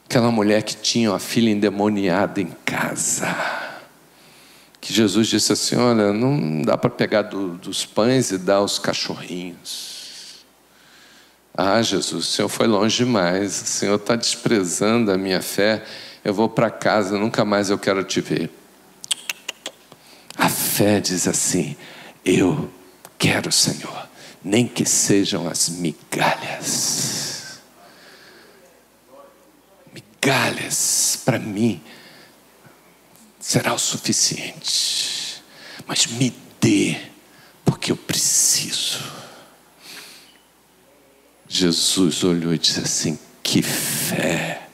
Aquela 0.04 0.30
mulher 0.30 0.62
que 0.62 0.76
tinha 0.76 1.10
uma 1.10 1.18
filha 1.18 1.50
endemoniada 1.50 2.40
em 2.40 2.52
casa, 2.64 3.34
que 4.80 4.92
Jesus 4.92 5.28
disse 5.28 5.52
assim: 5.52 5.76
olha, 5.76 6.12
não 6.12 6.62
dá 6.62 6.76
para 6.76 6.90
pegar 6.90 7.22
do, 7.22 7.50
dos 7.50 7.86
pães 7.86 8.30
e 8.30 8.38
dar 8.38 8.56
aos 8.56 8.78
cachorrinhos. 8.78 9.91
Ah, 11.54 11.82
Jesus, 11.82 12.12
o 12.12 12.22
Senhor 12.22 12.48
foi 12.48 12.66
longe 12.66 13.04
demais, 13.04 13.60
o 13.60 13.66
Senhor 13.66 13.96
está 13.96 14.16
desprezando 14.16 15.12
a 15.12 15.18
minha 15.18 15.42
fé, 15.42 15.84
eu 16.24 16.32
vou 16.32 16.48
para 16.48 16.70
casa, 16.70 17.18
nunca 17.18 17.44
mais 17.44 17.68
eu 17.68 17.78
quero 17.78 18.02
te 18.04 18.22
ver. 18.22 18.50
A 20.36 20.48
fé 20.48 20.98
diz 20.98 21.28
assim: 21.28 21.76
Eu 22.24 22.70
quero, 23.18 23.52
Senhor, 23.52 24.08
nem 24.42 24.66
que 24.66 24.86
sejam 24.86 25.46
as 25.46 25.68
migalhas. 25.68 27.60
Migalhas 29.92 31.20
para 31.22 31.38
mim 31.38 31.82
será 33.38 33.74
o 33.74 33.78
suficiente, 33.78 35.42
mas 35.86 36.06
me 36.06 36.32
dê, 36.58 36.96
porque 37.62 37.92
eu 37.92 37.96
preciso. 37.96 39.21
Jesus 41.54 42.24
olhou 42.24 42.54
e 42.54 42.58
disse 42.58 42.80
assim: 42.80 43.18
Que 43.42 43.60
fé! 43.60 44.68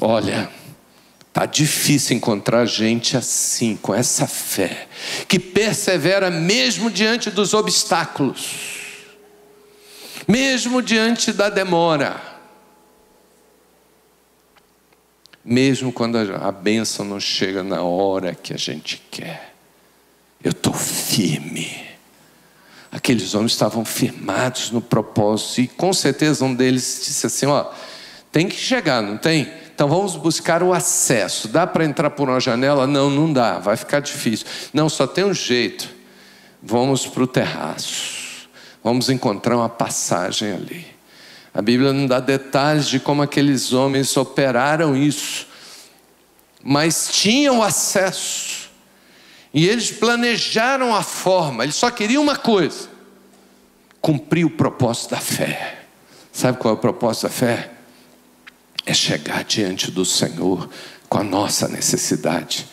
Olha, 0.00 0.50
tá 1.32 1.46
difícil 1.46 2.16
encontrar 2.16 2.66
gente 2.66 3.16
assim, 3.16 3.76
com 3.76 3.94
essa 3.94 4.26
fé, 4.26 4.88
que 5.28 5.38
persevera 5.38 6.32
mesmo 6.32 6.90
diante 6.90 7.30
dos 7.30 7.54
obstáculos, 7.54 8.56
mesmo 10.26 10.82
diante 10.82 11.32
da 11.32 11.48
demora, 11.48 12.20
mesmo 15.44 15.92
quando 15.92 16.16
a 16.18 16.50
bênção 16.50 17.04
não 17.04 17.20
chega 17.20 17.62
na 17.62 17.82
hora 17.82 18.34
que 18.34 18.52
a 18.52 18.58
gente 18.58 19.00
quer. 19.12 19.54
Eu 20.42 20.50
estou 20.50 20.74
firme 20.74 21.85
Aqueles 22.96 23.34
homens 23.34 23.52
estavam 23.52 23.84
firmados 23.84 24.70
no 24.70 24.80
propósito, 24.80 25.60
e 25.60 25.68
com 25.68 25.92
certeza 25.92 26.42
um 26.46 26.54
deles 26.54 27.02
disse 27.06 27.26
assim: 27.26 27.44
Ó, 27.44 27.66
tem 28.32 28.48
que 28.48 28.56
chegar, 28.56 29.02
não 29.02 29.18
tem? 29.18 29.52
Então 29.74 29.86
vamos 29.86 30.16
buscar 30.16 30.62
o 30.62 30.72
acesso. 30.72 31.46
Dá 31.46 31.66
para 31.66 31.84
entrar 31.84 32.08
por 32.08 32.30
uma 32.30 32.40
janela? 32.40 32.86
Não, 32.86 33.10
não 33.10 33.30
dá, 33.30 33.58
vai 33.58 33.76
ficar 33.76 34.00
difícil. 34.00 34.46
Não, 34.72 34.88
só 34.88 35.06
tem 35.06 35.24
um 35.24 35.34
jeito. 35.34 35.86
Vamos 36.62 37.06
para 37.06 37.22
o 37.22 37.26
terraço. 37.26 38.48
Vamos 38.82 39.10
encontrar 39.10 39.58
uma 39.58 39.68
passagem 39.68 40.52
ali. 40.52 40.86
A 41.52 41.60
Bíblia 41.60 41.92
não 41.92 42.06
dá 42.06 42.18
detalhes 42.18 42.88
de 42.88 42.98
como 42.98 43.20
aqueles 43.20 43.74
homens 43.74 44.16
operaram 44.16 44.96
isso, 44.96 45.46
mas 46.64 47.10
tinham 47.12 47.62
acesso. 47.62 48.65
E 49.56 49.66
eles 49.66 49.90
planejaram 49.90 50.94
a 50.94 51.02
forma, 51.02 51.64
eles 51.64 51.76
só 51.76 51.90
queriam 51.90 52.22
uma 52.22 52.36
coisa: 52.36 52.90
cumprir 54.02 54.44
o 54.44 54.50
propósito 54.50 55.12
da 55.12 55.16
fé. 55.16 55.78
Sabe 56.30 56.58
qual 56.58 56.74
é 56.74 56.76
o 56.76 56.80
propósito 56.80 57.22
da 57.22 57.30
fé? 57.30 57.70
É 58.84 58.92
chegar 58.92 59.44
diante 59.44 59.90
do 59.90 60.04
Senhor 60.04 60.68
com 61.08 61.16
a 61.16 61.24
nossa 61.24 61.68
necessidade 61.68 62.66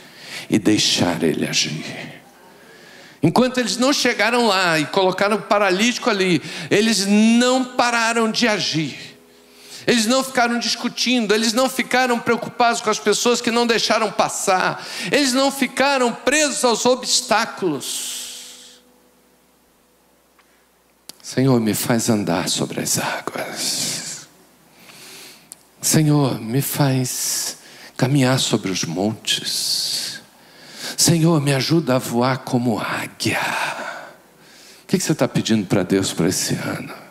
e 0.50 0.60
deixar 0.60 1.24
Ele 1.24 1.48
agir. 1.48 2.22
Enquanto 3.24 3.60
eles 3.60 3.78
não 3.78 3.94
chegaram 3.94 4.48
lá 4.48 4.78
e 4.78 4.86
colocaram 4.88 5.38
o 5.38 5.42
paralítico 5.42 6.10
ali, 6.10 6.42
eles 6.70 7.06
não 7.06 7.64
pararam 7.64 8.30
de 8.30 8.46
agir. 8.46 9.13
Eles 9.86 10.06
não 10.06 10.24
ficaram 10.24 10.60
discutindo, 10.60 11.34
eles 11.34 11.54
não 11.54 11.70
ficaram 11.70 12.20
preocupados 12.20 12.82
com 12.82 12.90
as 12.90 13.00
pessoas 13.00 13.42
que 13.42 13.52
não 13.52 13.68
deixaram 13.68 14.12
passar, 14.12 14.86
eles 15.12 15.34
não 15.34 15.52
ficaram 15.52 16.14
presos 16.14 16.64
aos 16.64 16.86
obstáculos. 16.86 18.24
Senhor, 21.22 21.60
me 21.60 21.74
faz 21.74 22.10
andar 22.10 22.50
sobre 22.50 22.82
as 22.82 22.98
águas. 23.00 24.28
Senhor, 25.82 26.40
me 26.40 26.62
faz 26.62 27.58
caminhar 27.98 28.40
sobre 28.40 28.72
os 28.72 28.84
montes. 28.84 30.22
Senhor, 30.98 31.42
me 31.42 31.54
ajuda 31.54 31.96
a 31.96 32.00
voar 32.00 32.40
como 32.40 32.80
águia. 32.80 33.40
O 34.84 34.88
que 34.88 35.00
você 35.00 35.12
está 35.12 35.28
pedindo 35.28 35.66
para 35.66 35.84
Deus 35.84 36.14
para 36.14 36.28
esse 36.28 36.54
ano? 36.56 37.03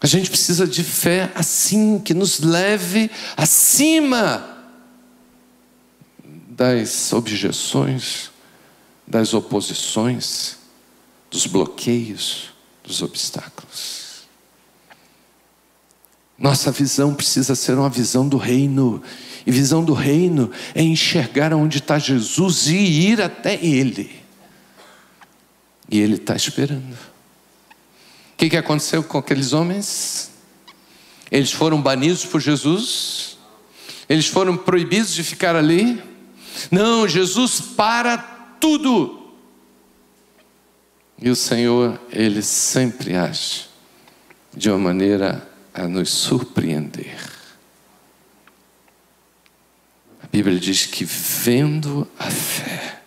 A 0.00 0.06
gente 0.06 0.30
precisa 0.30 0.66
de 0.66 0.82
fé 0.82 1.30
assim, 1.34 1.98
que 1.98 2.14
nos 2.14 2.40
leve 2.40 3.10
acima 3.36 4.58
das 6.48 7.12
objeções, 7.12 8.30
das 9.06 9.34
oposições, 9.34 10.56
dos 11.30 11.46
bloqueios, 11.46 12.50
dos 12.82 13.02
obstáculos. 13.02 14.22
Nossa 16.38 16.72
visão 16.72 17.14
precisa 17.14 17.54
ser 17.54 17.74
uma 17.74 17.90
visão 17.90 18.26
do 18.26 18.38
reino. 18.38 19.02
E 19.46 19.52
visão 19.52 19.84
do 19.84 19.92
reino 19.92 20.50
é 20.74 20.82
enxergar 20.82 21.52
onde 21.52 21.76
está 21.76 21.98
Jesus 21.98 22.68
e 22.68 22.76
ir 22.76 23.20
até 23.20 23.54
Ele. 23.62 24.10
E 25.90 26.00
Ele 26.00 26.14
está 26.14 26.34
esperando 26.34 27.09
que, 28.40 28.48
que 28.48 28.56
aconteceu 28.56 29.04
com 29.04 29.18
aqueles 29.18 29.52
homens? 29.52 30.30
Eles 31.30 31.52
foram 31.52 31.80
banidos 31.80 32.24
por 32.24 32.40
Jesus? 32.40 33.36
Eles 34.08 34.28
foram 34.28 34.56
proibidos 34.56 35.12
de 35.12 35.22
ficar 35.22 35.54
ali? 35.54 36.02
Não, 36.70 37.06
Jesus 37.06 37.60
para 37.60 38.16
tudo. 38.58 39.30
E 41.20 41.28
o 41.28 41.36
Senhor, 41.36 42.00
Ele 42.10 42.40
sempre 42.40 43.14
age 43.14 43.66
de 44.56 44.70
uma 44.70 44.78
maneira 44.78 45.46
a 45.74 45.86
nos 45.86 46.08
surpreender. 46.08 47.18
A 50.22 50.26
Bíblia 50.28 50.58
diz 50.58 50.86
que 50.86 51.04
vendo 51.04 52.08
a 52.18 52.30
fé, 52.30 53.02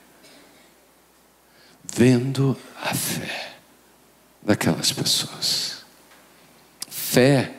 vendo 1.91 2.55
a 2.79 2.93
fé, 2.93 3.52
daquelas 4.43 4.91
pessoas. 4.91 5.83
Fé 6.87 7.53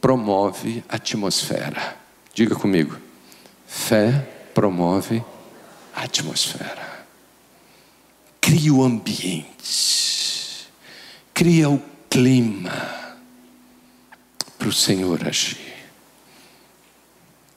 promove 0.00 0.84
atmosfera. 0.88 1.96
Diga 2.32 2.54
comigo. 2.54 2.96
Fé 3.66 4.10
promove 4.54 5.22
atmosfera. 5.94 7.06
Cria 8.40 8.72
o 8.72 8.84
ambiente. 8.84 10.68
Cria 11.34 11.68
o 11.68 11.82
clima 12.08 13.16
para 14.58 14.68
o 14.68 14.72
Senhor 14.72 15.26
agir. 15.26 15.68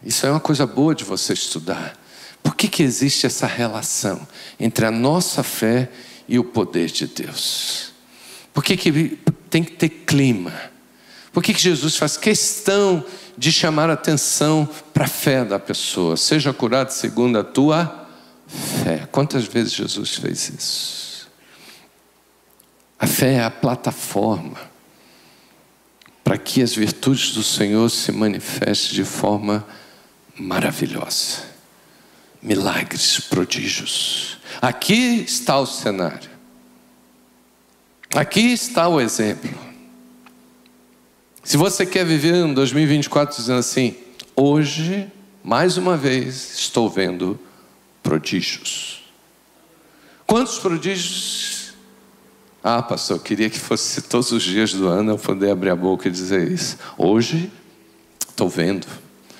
Isso 0.04 0.26
é 0.26 0.32
uma 0.32 0.40
coisa 0.40 0.66
boa 0.66 0.96
de 0.96 1.04
você 1.04 1.34
estudar. 1.34 1.98
Por 2.42 2.56
que, 2.56 2.68
que 2.68 2.82
existe 2.82 3.26
essa 3.26 3.46
relação 3.46 4.28
entre 4.60 4.86
a 4.86 4.92
nossa 4.92 5.44
fé 5.44 5.90
e 6.28 6.40
o 6.40 6.44
poder 6.44 6.88
de 6.88 7.06
Deus? 7.06 7.91
Por 8.54 8.64
que, 8.64 8.76
que 8.76 9.20
tem 9.50 9.64
que 9.64 9.72
ter 9.72 9.90
clima? 9.90 10.54
Por 11.32 11.42
que, 11.42 11.54
que 11.54 11.62
Jesus 11.62 11.96
faz 11.96 12.18
questão 12.18 13.06
de 13.38 13.52
chamar 13.52 13.90
atenção 13.90 14.68
para 14.94 15.06
a 15.06 15.08
fé 15.08 15.46
da 15.46 15.58
pessoa? 15.58 16.18
Seja 16.18 16.52
curado 16.52 16.90
segundo 16.90 17.40
a 17.40 17.44
tua 17.44 18.08
fé. 18.84 19.08
Quantas 19.12 19.46
vezes 19.46 19.74
Jesus 19.74 20.16
fez 20.16 20.50
isso? 20.50 21.30
A 23.00 23.08
fé 23.08 23.36
é 23.36 23.44
a 23.44 23.50
plataforma 23.50 24.60
para 26.24 26.38
que 26.38 26.62
as 26.62 26.74
virtudes 26.76 27.34
do 27.34 27.44
Senhor 27.44 27.90
se 27.90 28.12
manifestem 28.12 28.94
de 28.94 29.04
forma 29.04 29.66
maravilhosa. 30.38 31.44
Milagres, 32.42 33.20
prodígios. 33.20 34.38
Aqui 34.62 35.24
está 35.24 35.60
o 35.60 35.66
cenário. 35.66 36.31
Aqui 38.14 38.52
está 38.52 38.90
o 38.90 39.00
exemplo. 39.00 39.50
Se 41.44 41.56
você 41.56 41.86
quer 41.86 42.06
viver 42.06 42.36
em 42.36 42.54
2024 42.54 43.38
dizendo 43.38 43.60
assim, 43.60 43.96
hoje, 44.36 45.10
mais 45.42 45.78
uma 45.78 45.96
vez, 45.96 46.54
estou 46.56 46.90
vendo 46.90 47.40
prodígios. 48.04 49.04
Quantos 50.28 50.60
prodígios? 50.60 51.74
Ah, 52.62 52.82
pastor, 52.82 53.18
eu 53.18 53.24
queria 53.24 53.50
que 53.50 53.58
fosse 53.58 54.02
todos 54.02 54.32
os 54.34 54.44
dias 54.44 54.74
do 54.74 54.88
ano 54.88 55.12
eu 55.12 55.18
poder 55.18 55.52
abrir 55.52 55.70
a 55.70 55.76
boca 55.76 56.08
e 56.10 56.12
dizer 56.12 56.52
isso. 56.52 56.78
Hoje, 56.98 57.50
estou 58.30 58.50
vendo. 58.50 58.88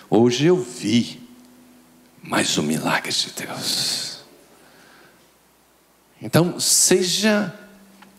Hoje 0.10 0.46
eu 0.46 0.58
vi 0.58 1.22
mais 2.24 2.58
um 2.58 2.64
milagre 2.64 3.12
de 3.12 3.32
Deus. 3.32 4.22
Então, 6.22 6.58
seja 6.58 7.54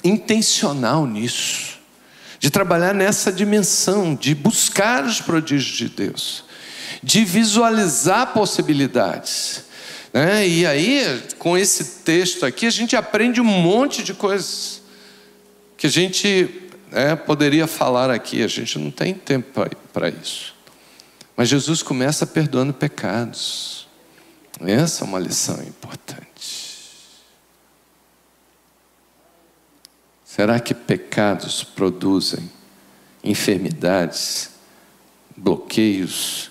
intencional 0.04 1.06
nisso, 1.06 1.78
de 2.38 2.50
trabalhar 2.50 2.94
nessa 2.94 3.30
dimensão, 3.30 4.14
de 4.14 4.34
buscar 4.34 5.04
os 5.04 5.20
prodígios 5.20 5.76
de 5.76 5.88
Deus, 5.88 6.44
de 7.02 7.24
visualizar 7.24 8.32
possibilidades. 8.32 9.64
Né? 10.12 10.46
E 10.46 10.66
aí, 10.66 11.22
com 11.38 11.56
esse 11.56 12.02
texto 12.04 12.44
aqui, 12.44 12.66
a 12.66 12.70
gente 12.70 12.96
aprende 12.96 13.40
um 13.40 13.44
monte 13.44 14.02
de 14.02 14.12
coisas 14.12 14.82
que 15.76 15.86
a 15.86 15.90
gente 15.90 16.62
é, 16.92 17.16
poderia 17.16 17.66
falar 17.66 18.10
aqui, 18.10 18.42
a 18.42 18.48
gente 18.48 18.78
não 18.78 18.90
tem 18.90 19.14
tempo 19.14 19.66
para 19.92 20.08
isso. 20.08 20.54
Mas 21.36 21.48
Jesus 21.48 21.82
começa 21.82 22.26
perdoando 22.26 22.72
pecados. 22.72 23.88
Essa 24.60 25.04
é 25.04 25.06
uma 25.06 25.18
lição 25.18 25.60
importante. 25.62 26.32
Será 30.35 30.59
que 30.59 30.73
pecados 30.73 31.62
produzem 31.62 32.51
enfermidades, 33.23 34.49
bloqueios 35.37 36.51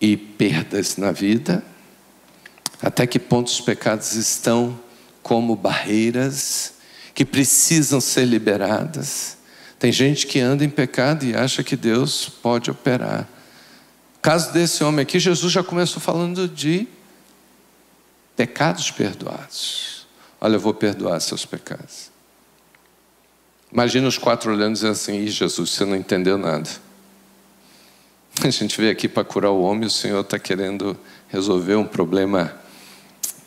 e 0.00 0.16
perdas 0.16 0.96
na 0.96 1.10
vida? 1.10 1.64
Até 2.80 3.04
que 3.04 3.18
ponto 3.18 3.48
os 3.48 3.60
pecados 3.60 4.12
estão 4.12 4.78
como 5.20 5.56
barreiras 5.56 6.74
que 7.12 7.24
precisam 7.24 8.00
ser 8.00 8.24
liberadas? 8.24 9.36
Tem 9.80 9.90
gente 9.90 10.24
que 10.24 10.38
anda 10.38 10.64
em 10.64 10.70
pecado 10.70 11.24
e 11.24 11.34
acha 11.34 11.64
que 11.64 11.74
Deus 11.74 12.28
pode 12.28 12.70
operar. 12.70 13.22
No 14.14 14.20
caso 14.22 14.52
desse 14.52 14.84
homem 14.84 15.02
aqui, 15.02 15.18
Jesus 15.18 15.52
já 15.52 15.64
começou 15.64 16.00
falando 16.00 16.46
de 16.46 16.86
pecados 18.36 18.92
perdoados. 18.92 20.06
Olha, 20.40 20.54
eu 20.54 20.60
vou 20.60 20.72
perdoar 20.72 21.18
seus 21.18 21.44
pecados. 21.44 22.11
Imagina 23.72 24.06
os 24.06 24.18
quatro 24.18 24.52
olhando 24.52 24.72
e 24.72 24.74
dizendo 24.74 24.92
assim: 24.92 25.18
Ih, 25.18 25.28
Jesus, 25.28 25.70
você 25.70 25.84
não 25.84 25.96
entendeu 25.96 26.36
nada. 26.36 26.68
A 28.44 28.50
gente 28.50 28.78
veio 28.78 28.92
aqui 28.92 29.08
para 29.08 29.24
curar 29.24 29.50
o 29.50 29.62
homem 29.62 29.86
o 29.86 29.90
Senhor 29.90 30.20
está 30.20 30.38
querendo 30.38 30.98
resolver 31.28 31.76
um 31.76 31.86
problema 31.86 32.54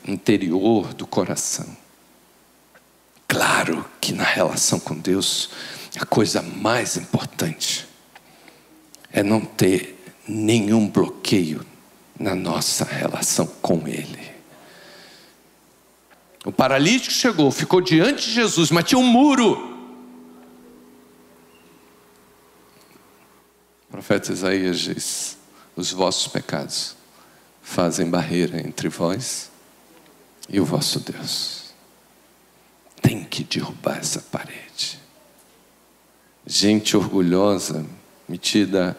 interior 0.08 0.94
do 0.94 1.06
coração. 1.06 1.66
Claro 3.28 3.86
que 4.00 4.14
na 4.14 4.24
relação 4.24 4.80
com 4.80 4.96
Deus, 4.96 5.50
a 6.00 6.06
coisa 6.06 6.42
mais 6.42 6.98
importante 6.98 7.88
é 9.12 9.24
não 9.24 9.42
ter 9.42 10.04
nenhum 10.28 10.88
bloqueio 10.88 11.66
na 12.20 12.36
nossa 12.36 12.86
relação 12.86 13.48
com 13.62 13.88
Ele. 13.88 14.36
O 16.46 16.52
paralítico 16.52 17.14
chegou, 17.14 17.52
ficou 17.52 17.82
diante 17.82 18.26
de 18.28 18.34
Jesus, 18.34 18.70
mas 18.70 18.86
tinha 18.86 19.00
um 19.00 19.06
muro. 19.06 19.75
Profeta 23.96 24.34
Isaías 24.34 24.80
diz: 24.80 25.38
Os 25.74 25.94
vossos 25.94 26.28
pecados 26.28 26.98
fazem 27.62 28.10
barreira 28.10 28.60
entre 28.60 28.90
vós 28.90 29.50
e 30.50 30.60
o 30.60 30.66
vosso 30.66 31.00
Deus. 31.00 31.74
Tem 33.02 33.24
que 33.24 33.44
derrubar 33.44 33.98
essa 34.00 34.20
parede. 34.20 35.00
Gente 36.46 36.98
orgulhosa, 36.98 37.86
metida 38.28 38.98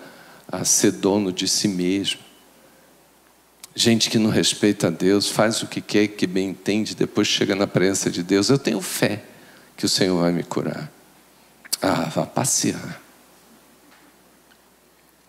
a 0.51 0.65
ser 0.65 0.93
dono 0.93 1.31
de 1.31 1.47
si 1.47 1.69
mesmo. 1.69 2.21
Gente 3.75 4.09
que 4.09 4.19
não 4.19 4.31
respeita 4.31 4.87
a 4.87 4.91
Deus, 4.91 5.29
faz 5.29 5.63
o 5.63 5.67
que 5.67 5.83
quer, 5.83 6.09
que 6.09 6.27
bem 6.27 6.49
entende, 6.49 6.95
depois 6.95 7.29
chega 7.29 7.55
na 7.55 7.67
presença 7.67 8.11
de 8.11 8.23
Deus. 8.23 8.49
Eu 8.49 8.59
tenho 8.59 8.81
fé 8.81 9.23
que 9.77 9.85
o 9.85 9.89
Senhor 9.89 10.19
vai 10.19 10.33
me 10.33 10.43
curar. 10.43 10.91
Ah, 11.83 12.09
vá 12.09 12.25
passear. 12.25 13.06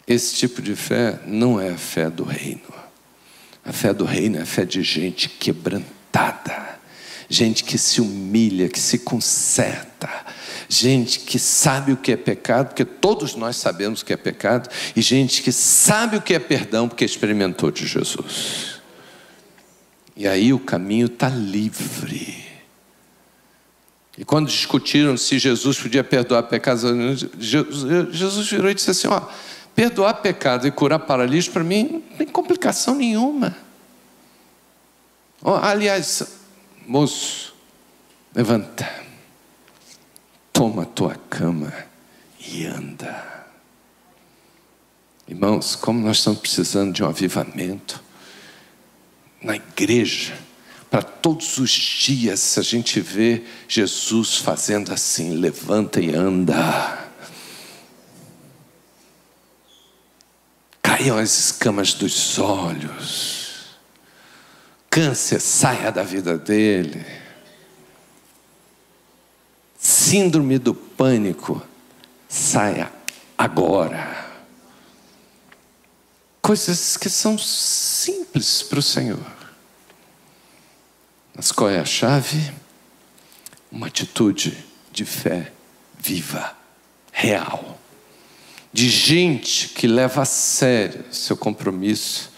Esse 0.07 0.35
tipo 0.35 0.61
de 0.61 0.73
fé 0.75 1.19
não 1.25 1.59
é 1.59 1.71
a 1.71 1.77
fé 1.77 2.09
do 2.09 2.23
reino. 2.23 2.61
A 3.65 3.73
fé 3.73 3.93
do 3.93 4.05
reino 4.05 4.37
é 4.37 4.43
a 4.43 4.45
fé 4.45 4.63
de 4.63 4.81
gente 4.81 5.27
quebrantada, 5.27 6.79
gente 7.29 7.65
que 7.65 7.77
se 7.77 7.99
humilha, 7.99 8.69
que 8.69 8.79
se 8.79 8.99
conserta, 8.99 10.09
gente 10.69 11.19
que 11.19 11.37
sabe 11.37 11.91
o 11.91 11.97
que 11.97 12.13
é 12.13 12.15
pecado, 12.15 12.67
porque 12.67 12.85
todos 12.85 13.35
nós 13.35 13.57
sabemos 13.57 13.99
o 13.99 14.05
que 14.05 14.13
é 14.13 14.17
pecado, 14.17 14.69
e 14.95 15.01
gente 15.01 15.43
que 15.43 15.51
sabe 15.51 16.15
o 16.15 16.21
que 16.21 16.33
é 16.33 16.39
perdão, 16.39 16.87
porque 16.87 17.03
experimentou 17.03 17.69
de 17.69 17.85
Jesus. 17.85 18.81
E 20.15 20.25
aí 20.25 20.53
o 20.53 20.59
caminho 20.59 21.07
está 21.07 21.27
livre. 21.27 22.45
E 24.17 24.23
quando 24.23 24.47
discutiram 24.47 25.17
se 25.17 25.37
Jesus 25.37 25.77
podia 25.77 26.03
perdoar 26.03 26.43
pecados, 26.43 26.81
Jesus 27.37 28.47
virou 28.47 28.71
e 28.71 28.73
disse 28.73 28.89
assim: 28.89 29.07
Ó, 29.07 29.21
perdoar 29.77 30.15
pecado 30.15 30.65
e 30.65 30.71
curar 30.71 30.97
paralítico, 30.97 31.53
para 31.53 31.63
mim, 31.63 32.03
não 32.09 32.17
tem 32.17 32.25
complicação 32.25 32.95
nenhuma. 32.95 33.55
Oh, 35.39 35.51
aliás, 35.53 36.23
moço, 36.87 37.53
levanta, 38.33 38.91
toma 40.51 40.81
a 40.81 40.85
tua 40.85 41.13
cama 41.29 41.71
e 42.39 42.65
anda. 42.65 43.45
Irmãos, 45.27 45.75
como 45.75 46.03
nós 46.03 46.17
estamos 46.17 46.39
precisando 46.39 46.91
de 46.91 47.03
um 47.03 47.07
avivamento 47.07 48.03
na 49.39 49.57
igreja, 49.57 50.33
para 50.89 51.03
todos 51.03 51.59
os 51.59 51.69
dias 51.69 52.57
a 52.57 52.63
gente 52.63 52.99
vê 52.99 53.43
Jesus 53.67 54.37
fazendo 54.37 54.91
assim: 54.91 55.35
levanta 55.35 56.01
e 56.01 56.15
anda. 56.15 56.96
Caiam 60.97 61.19
as 61.19 61.37
escamas 61.37 61.93
dos 61.93 62.39
olhos, 62.39 63.77
câncer 64.89 65.39
saia 65.39 65.91
da 65.91 66.01
vida 66.01 66.39
dele, 66.39 67.05
síndrome 69.77 70.57
do 70.57 70.73
pânico 70.73 71.61
saia 72.27 72.91
agora. 73.37 74.25
Coisas 76.41 76.97
que 76.97 77.09
são 77.11 77.37
simples 77.37 78.63
para 78.63 78.79
o 78.79 78.81
Senhor. 78.81 79.37
Mas 81.35 81.51
qual 81.51 81.69
é 81.69 81.77
a 81.77 81.85
chave? 81.85 82.51
Uma 83.71 83.85
atitude 83.85 84.65
de 84.91 85.05
fé 85.05 85.51
viva, 85.99 86.55
real 87.11 87.77
de 88.71 88.89
gente 88.89 89.69
que 89.69 89.87
leva 89.87 90.21
a 90.21 90.25
sério 90.25 91.05
seu 91.11 91.35
compromisso 91.35 92.31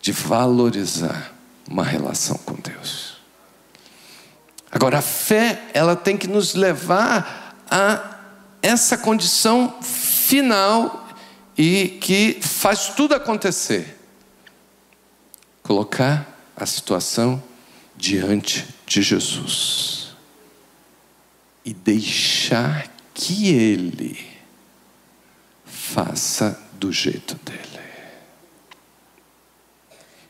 de 0.00 0.12
valorizar 0.12 1.34
uma 1.68 1.84
relação 1.84 2.36
com 2.38 2.54
Deus. 2.54 3.18
Agora, 4.70 4.98
a 4.98 5.02
fé, 5.02 5.62
ela 5.72 5.96
tem 5.96 6.16
que 6.16 6.26
nos 6.26 6.54
levar 6.54 7.56
a 7.70 8.18
essa 8.62 8.98
condição 8.98 9.80
final 9.82 11.08
e 11.56 11.98
que 12.00 12.38
faz 12.40 12.88
tudo 12.88 13.14
acontecer. 13.14 13.98
Colocar 15.62 16.26
a 16.56 16.66
situação 16.66 17.42
diante 17.96 18.66
de 18.86 19.02
Jesus 19.02 20.08
e 21.64 21.74
deixar 21.74 22.88
que 23.12 23.48
Ele 23.48 24.27
faça 25.70 26.60
do 26.74 26.92
jeito 26.92 27.38
dele. 27.44 27.78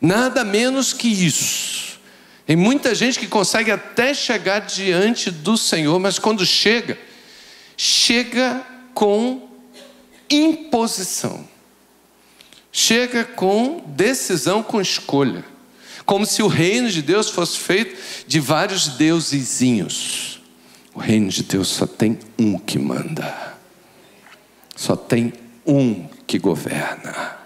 Nada 0.01 0.43
menos 0.43 0.93
que 0.93 1.07
isso. 1.07 1.99
Tem 2.45 2.55
muita 2.55 2.95
gente 2.95 3.19
que 3.19 3.27
consegue 3.27 3.69
até 3.69 4.13
chegar 4.13 4.59
diante 4.61 5.29
do 5.29 5.57
Senhor, 5.57 5.99
mas 5.99 6.17
quando 6.17 6.45
chega, 6.45 6.97
chega 7.77 8.65
com 8.93 9.49
imposição. 10.29 11.47
Chega 12.71 13.23
com 13.23 13.83
decisão, 13.87 14.63
com 14.63 14.79
escolha. 14.79 15.43
Como 16.05 16.25
se 16.25 16.41
o 16.41 16.47
reino 16.47 16.89
de 16.89 17.01
Deus 17.01 17.29
fosse 17.29 17.57
feito 17.57 17.95
de 18.25 18.39
vários 18.39 18.87
deusezinhos. 18.87 20.41
O 20.93 20.99
reino 20.99 21.29
de 21.29 21.43
Deus 21.43 21.67
só 21.67 21.85
tem 21.85 22.17
um 22.37 22.57
que 22.57 22.79
manda. 22.79 23.48
Só 24.79 24.95
tem 24.95 25.33
um 25.67 26.07
que 26.25 26.39
governa, 26.39 27.37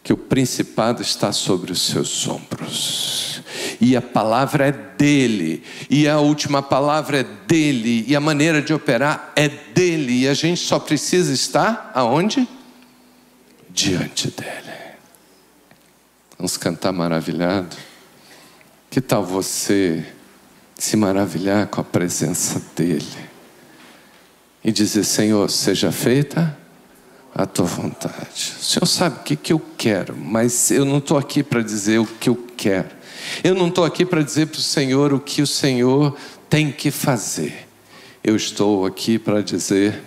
que 0.00 0.12
o 0.12 0.16
principado 0.16 1.02
está 1.02 1.32
sobre 1.32 1.72
os 1.72 1.82
seus 1.82 2.28
ombros, 2.28 3.42
e 3.80 3.96
a 3.96 4.00
palavra 4.00 4.68
é 4.68 4.70
dele, 4.70 5.64
e 5.90 6.06
a 6.06 6.20
última 6.20 6.62
palavra 6.62 7.18
é 7.18 7.24
dele, 7.48 8.04
e 8.06 8.14
a 8.14 8.20
maneira 8.20 8.62
de 8.62 8.72
operar 8.72 9.32
é 9.34 9.48
dele, 9.48 10.20
e 10.20 10.28
a 10.28 10.34
gente 10.34 10.60
só 10.60 10.78
precisa 10.78 11.32
estar 11.32 11.90
aonde? 11.92 12.46
Diante 13.68 14.30
dele. 14.30 14.94
Vamos 16.38 16.56
cantar 16.56 16.92
maravilhado? 16.92 17.76
Que 18.88 19.00
tal 19.00 19.24
você 19.24 20.06
se 20.78 20.96
maravilhar 20.96 21.66
com 21.66 21.80
a 21.80 21.84
presença 21.84 22.62
dele 22.76 23.35
e 24.66 24.72
dizer: 24.72 25.04
Senhor, 25.04 25.48
seja 25.48 25.92
feita 25.92 26.58
a 27.32 27.46
tua 27.46 27.66
vontade. 27.66 28.54
O 28.60 28.64
Senhor 28.64 28.86
sabe 28.86 29.20
o 29.20 29.22
que, 29.22 29.36
que 29.36 29.52
eu 29.52 29.62
quero, 29.78 30.16
mas 30.16 30.72
eu 30.72 30.84
não 30.84 30.98
estou 30.98 31.16
aqui 31.16 31.42
para 31.44 31.62
dizer 31.62 32.00
o 32.00 32.04
que 32.04 32.28
eu 32.28 32.46
quero. 32.56 32.88
Eu 33.44 33.54
não 33.54 33.68
estou 33.68 33.84
aqui 33.84 34.04
para 34.04 34.22
dizer 34.22 34.46
para 34.46 34.58
o 34.58 34.62
Senhor 34.62 35.12
o 35.12 35.20
que 35.20 35.40
o 35.40 35.46
Senhor 35.46 36.16
tem 36.50 36.72
que 36.72 36.90
fazer. 36.90 37.68
Eu 38.24 38.34
estou 38.34 38.84
aqui 38.84 39.20
para 39.20 39.40
dizer: 39.40 40.02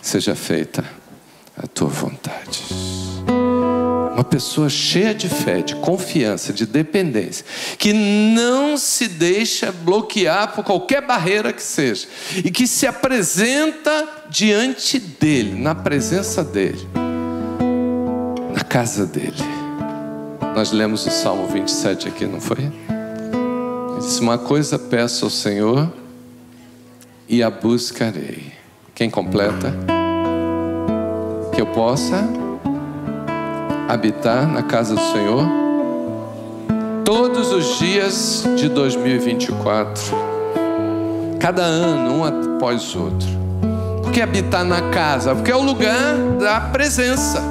seja 0.00 0.36
feita 0.36 0.84
a 1.56 1.66
tua 1.66 1.88
vontade. 1.88 3.03
Uma 4.14 4.22
pessoa 4.22 4.68
cheia 4.68 5.12
de 5.12 5.28
fé, 5.28 5.60
de 5.60 5.74
confiança, 5.76 6.52
de 6.52 6.64
dependência, 6.64 7.44
que 7.76 7.92
não 7.92 8.76
se 8.76 9.08
deixa 9.08 9.72
bloquear 9.72 10.54
por 10.54 10.64
qualquer 10.64 11.04
barreira 11.04 11.52
que 11.52 11.62
seja, 11.62 12.06
e 12.36 12.48
que 12.48 12.68
se 12.68 12.86
apresenta 12.86 14.08
diante 14.30 15.00
dele, 15.00 15.60
na 15.60 15.74
presença 15.74 16.44
dele, 16.44 16.88
na 18.54 18.62
casa 18.62 19.04
dele. 19.04 19.42
Nós 20.54 20.70
lemos 20.70 21.04
o 21.04 21.10
Salmo 21.10 21.48
27 21.48 22.06
aqui, 22.06 22.24
não 22.24 22.40
foi? 22.40 22.58
Ele 22.58 23.98
disse: 23.98 24.20
Uma 24.20 24.38
coisa 24.38 24.78
peço 24.78 25.24
ao 25.24 25.30
Senhor 25.30 25.92
e 27.28 27.42
a 27.42 27.50
buscarei. 27.50 28.52
Quem 28.94 29.10
completa? 29.10 29.74
Que 31.52 31.60
eu 31.60 31.66
possa 31.66 32.43
habitar 33.88 34.46
na 34.46 34.62
casa 34.62 34.94
do 34.94 35.00
Senhor 35.12 35.64
todos 37.04 37.52
os 37.52 37.78
dias 37.78 38.44
de 38.56 38.68
2024, 38.68 40.02
cada 41.38 41.62
ano, 41.62 42.14
um 42.14 42.24
após 42.24 42.96
outro. 42.96 43.28
Por 44.02 44.10
que 44.10 44.22
habitar 44.22 44.64
na 44.64 44.90
casa? 44.90 45.34
Porque 45.34 45.50
é 45.50 45.56
o 45.56 45.62
lugar 45.62 46.16
da 46.40 46.60
presença. 46.60 47.42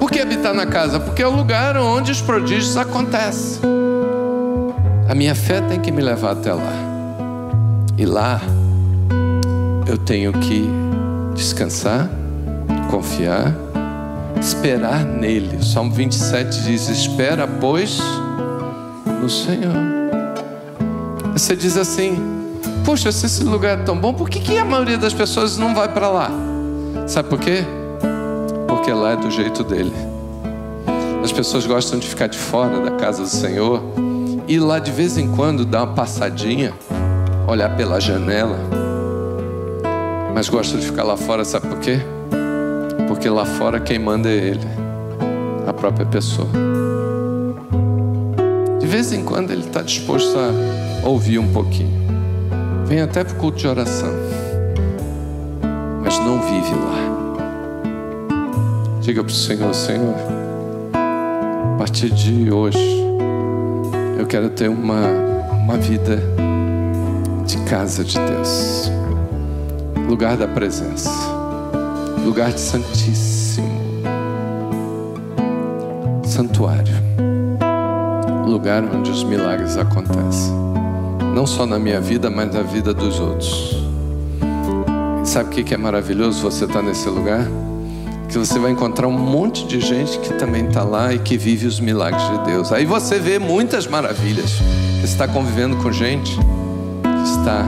Por 0.00 0.10
que 0.10 0.20
habitar 0.20 0.52
na 0.52 0.66
casa? 0.66 0.98
Porque 0.98 1.22
é 1.22 1.26
o 1.26 1.30
lugar 1.30 1.76
onde 1.76 2.10
os 2.10 2.20
prodígios 2.20 2.76
acontecem. 2.76 3.60
A 5.08 5.14
minha 5.14 5.34
fé 5.34 5.60
tem 5.60 5.80
que 5.80 5.92
me 5.92 6.02
levar 6.02 6.32
até 6.32 6.52
lá. 6.52 6.72
E 7.96 8.04
lá 8.04 8.40
eu 9.86 9.96
tenho 9.96 10.32
que 10.32 10.68
descansar, 11.34 12.08
confiar 12.90 13.54
esperar 14.40 15.04
nele. 15.04 15.56
O 15.56 15.64
Salmo 15.64 15.92
27 15.92 16.62
diz: 16.62 16.88
Espera, 16.88 17.46
pois, 17.46 17.98
no 19.20 19.28
Senhor. 19.28 19.74
Você 21.32 21.54
diz 21.54 21.76
assim: 21.76 22.16
Poxa, 22.84 23.10
se 23.12 23.26
esse 23.26 23.44
lugar 23.44 23.78
é 23.78 23.82
tão 23.82 23.96
bom, 23.96 24.14
por 24.14 24.30
que, 24.30 24.40
que 24.40 24.58
a 24.58 24.64
maioria 24.64 24.98
das 24.98 25.12
pessoas 25.12 25.56
não 25.58 25.74
vai 25.74 25.88
para 25.88 26.08
lá? 26.08 26.30
Sabe 27.06 27.28
por 27.28 27.38
quê? 27.38 27.64
Porque 28.68 28.92
lá 28.92 29.12
é 29.12 29.16
do 29.16 29.30
jeito 29.30 29.62
dele. 29.62 29.92
As 31.22 31.32
pessoas 31.32 31.66
gostam 31.66 31.98
de 31.98 32.06
ficar 32.06 32.28
de 32.28 32.38
fora 32.38 32.80
da 32.80 32.92
casa 32.92 33.22
do 33.22 33.28
Senhor 33.28 33.82
e 34.46 34.58
lá 34.60 34.78
de 34.78 34.92
vez 34.92 35.18
em 35.18 35.28
quando 35.34 35.64
dar 35.64 35.82
uma 35.82 35.94
passadinha, 35.94 36.72
olhar 37.48 37.76
pela 37.76 38.00
janela. 38.00 38.56
Mas 40.32 40.48
gostam 40.48 40.78
de 40.78 40.86
ficar 40.86 41.02
lá 41.02 41.16
fora, 41.16 41.44
sabe 41.44 41.66
por 41.66 41.80
quê? 41.80 42.00
Porque 43.16 43.30
lá 43.30 43.46
fora 43.46 43.80
quem 43.80 43.98
manda 43.98 44.28
é 44.28 44.34
Ele, 44.34 44.68
a 45.66 45.72
própria 45.72 46.04
pessoa. 46.04 46.46
De 48.78 48.86
vez 48.86 49.10
em 49.10 49.24
quando 49.24 49.50
Ele 49.52 49.62
está 49.62 49.80
disposto 49.80 50.36
a 50.38 51.08
ouvir 51.08 51.38
um 51.38 51.50
pouquinho. 51.50 51.98
Vem 52.84 53.00
até 53.00 53.24
para 53.24 53.32
o 53.32 53.36
culto 53.38 53.56
de 53.56 53.66
oração. 53.66 54.10
Mas 56.04 56.18
não 56.18 56.42
vive 56.42 56.74
lá. 56.74 57.00
Diga 59.00 59.24
para 59.24 59.32
o 59.32 59.34
Senhor, 59.34 59.74
Senhor, 59.74 60.14
a 60.92 61.78
partir 61.78 62.10
de 62.10 62.52
hoje, 62.52 63.02
eu 64.18 64.26
quero 64.26 64.50
ter 64.50 64.68
uma, 64.68 65.06
uma 65.52 65.78
vida 65.78 66.22
de 67.46 67.56
casa 67.62 68.04
de 68.04 68.18
Deus, 68.18 68.92
lugar 70.06 70.36
da 70.36 70.46
presença 70.46 71.35
lugar 72.26 72.52
de 72.52 72.60
santíssimo, 72.60 73.70
santuário, 76.24 76.92
lugar 78.44 78.82
onde 78.82 79.12
os 79.12 79.22
milagres 79.22 79.76
acontecem, 79.76 80.52
não 81.32 81.46
só 81.46 81.64
na 81.64 81.78
minha 81.78 82.00
vida, 82.00 82.28
mas 82.28 82.52
na 82.52 82.62
vida 82.62 82.92
dos 82.92 83.20
outros. 83.20 83.80
Sabe 85.22 85.50
o 85.50 85.64
que 85.64 85.72
é 85.72 85.76
maravilhoso 85.76 86.42
você 86.42 86.64
estar 86.64 86.82
nesse 86.82 87.08
lugar? 87.08 87.46
Que 88.28 88.36
você 88.36 88.58
vai 88.58 88.72
encontrar 88.72 89.06
um 89.06 89.12
monte 89.12 89.64
de 89.64 89.80
gente 89.80 90.18
que 90.18 90.34
também 90.34 90.66
está 90.66 90.82
lá 90.82 91.14
e 91.14 91.20
que 91.20 91.38
vive 91.38 91.68
os 91.68 91.78
milagres 91.78 92.28
de 92.28 92.44
Deus. 92.46 92.72
Aí 92.72 92.84
você 92.84 93.20
vê 93.20 93.38
muitas 93.38 93.86
maravilhas. 93.86 94.50
Você 95.00 95.04
está 95.04 95.28
convivendo 95.28 95.76
com 95.76 95.92
gente 95.92 96.36
que 96.36 97.22
está 97.22 97.64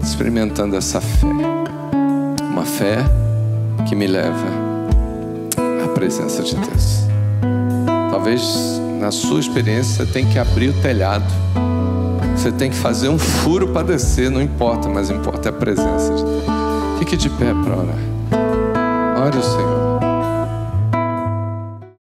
experimentando 0.00 0.76
essa 0.76 1.00
fé. 1.00 1.26
Uma 2.52 2.64
fé 2.64 3.04
que 3.86 3.94
me 3.94 4.06
leva 4.06 4.46
à 5.84 5.88
presença 5.88 6.42
de 6.42 6.54
Deus. 6.54 7.04
Talvez 8.10 8.80
na 9.00 9.10
sua 9.10 9.40
experiência 9.40 10.04
você 10.04 10.12
tenha 10.12 10.30
que 10.30 10.38
abrir 10.38 10.70
o 10.70 10.82
telhado. 10.82 11.24
Você 12.36 12.50
tem 12.52 12.70
que 12.70 12.76
fazer 12.76 13.08
um 13.08 13.18
furo 13.18 13.68
para 13.68 13.86
descer, 13.86 14.30
não 14.30 14.42
importa, 14.42 14.88
mas 14.88 15.10
importa 15.10 15.50
a 15.50 15.52
presença 15.52 16.14
de 16.14 16.22
Deus. 16.22 16.44
Fique 16.98 17.16
de 17.16 17.28
pé 17.30 17.52
para 17.64 17.76
orar. 17.76 19.24
Ore 19.26 19.38
o 19.38 19.42
Senhor. 19.42 19.73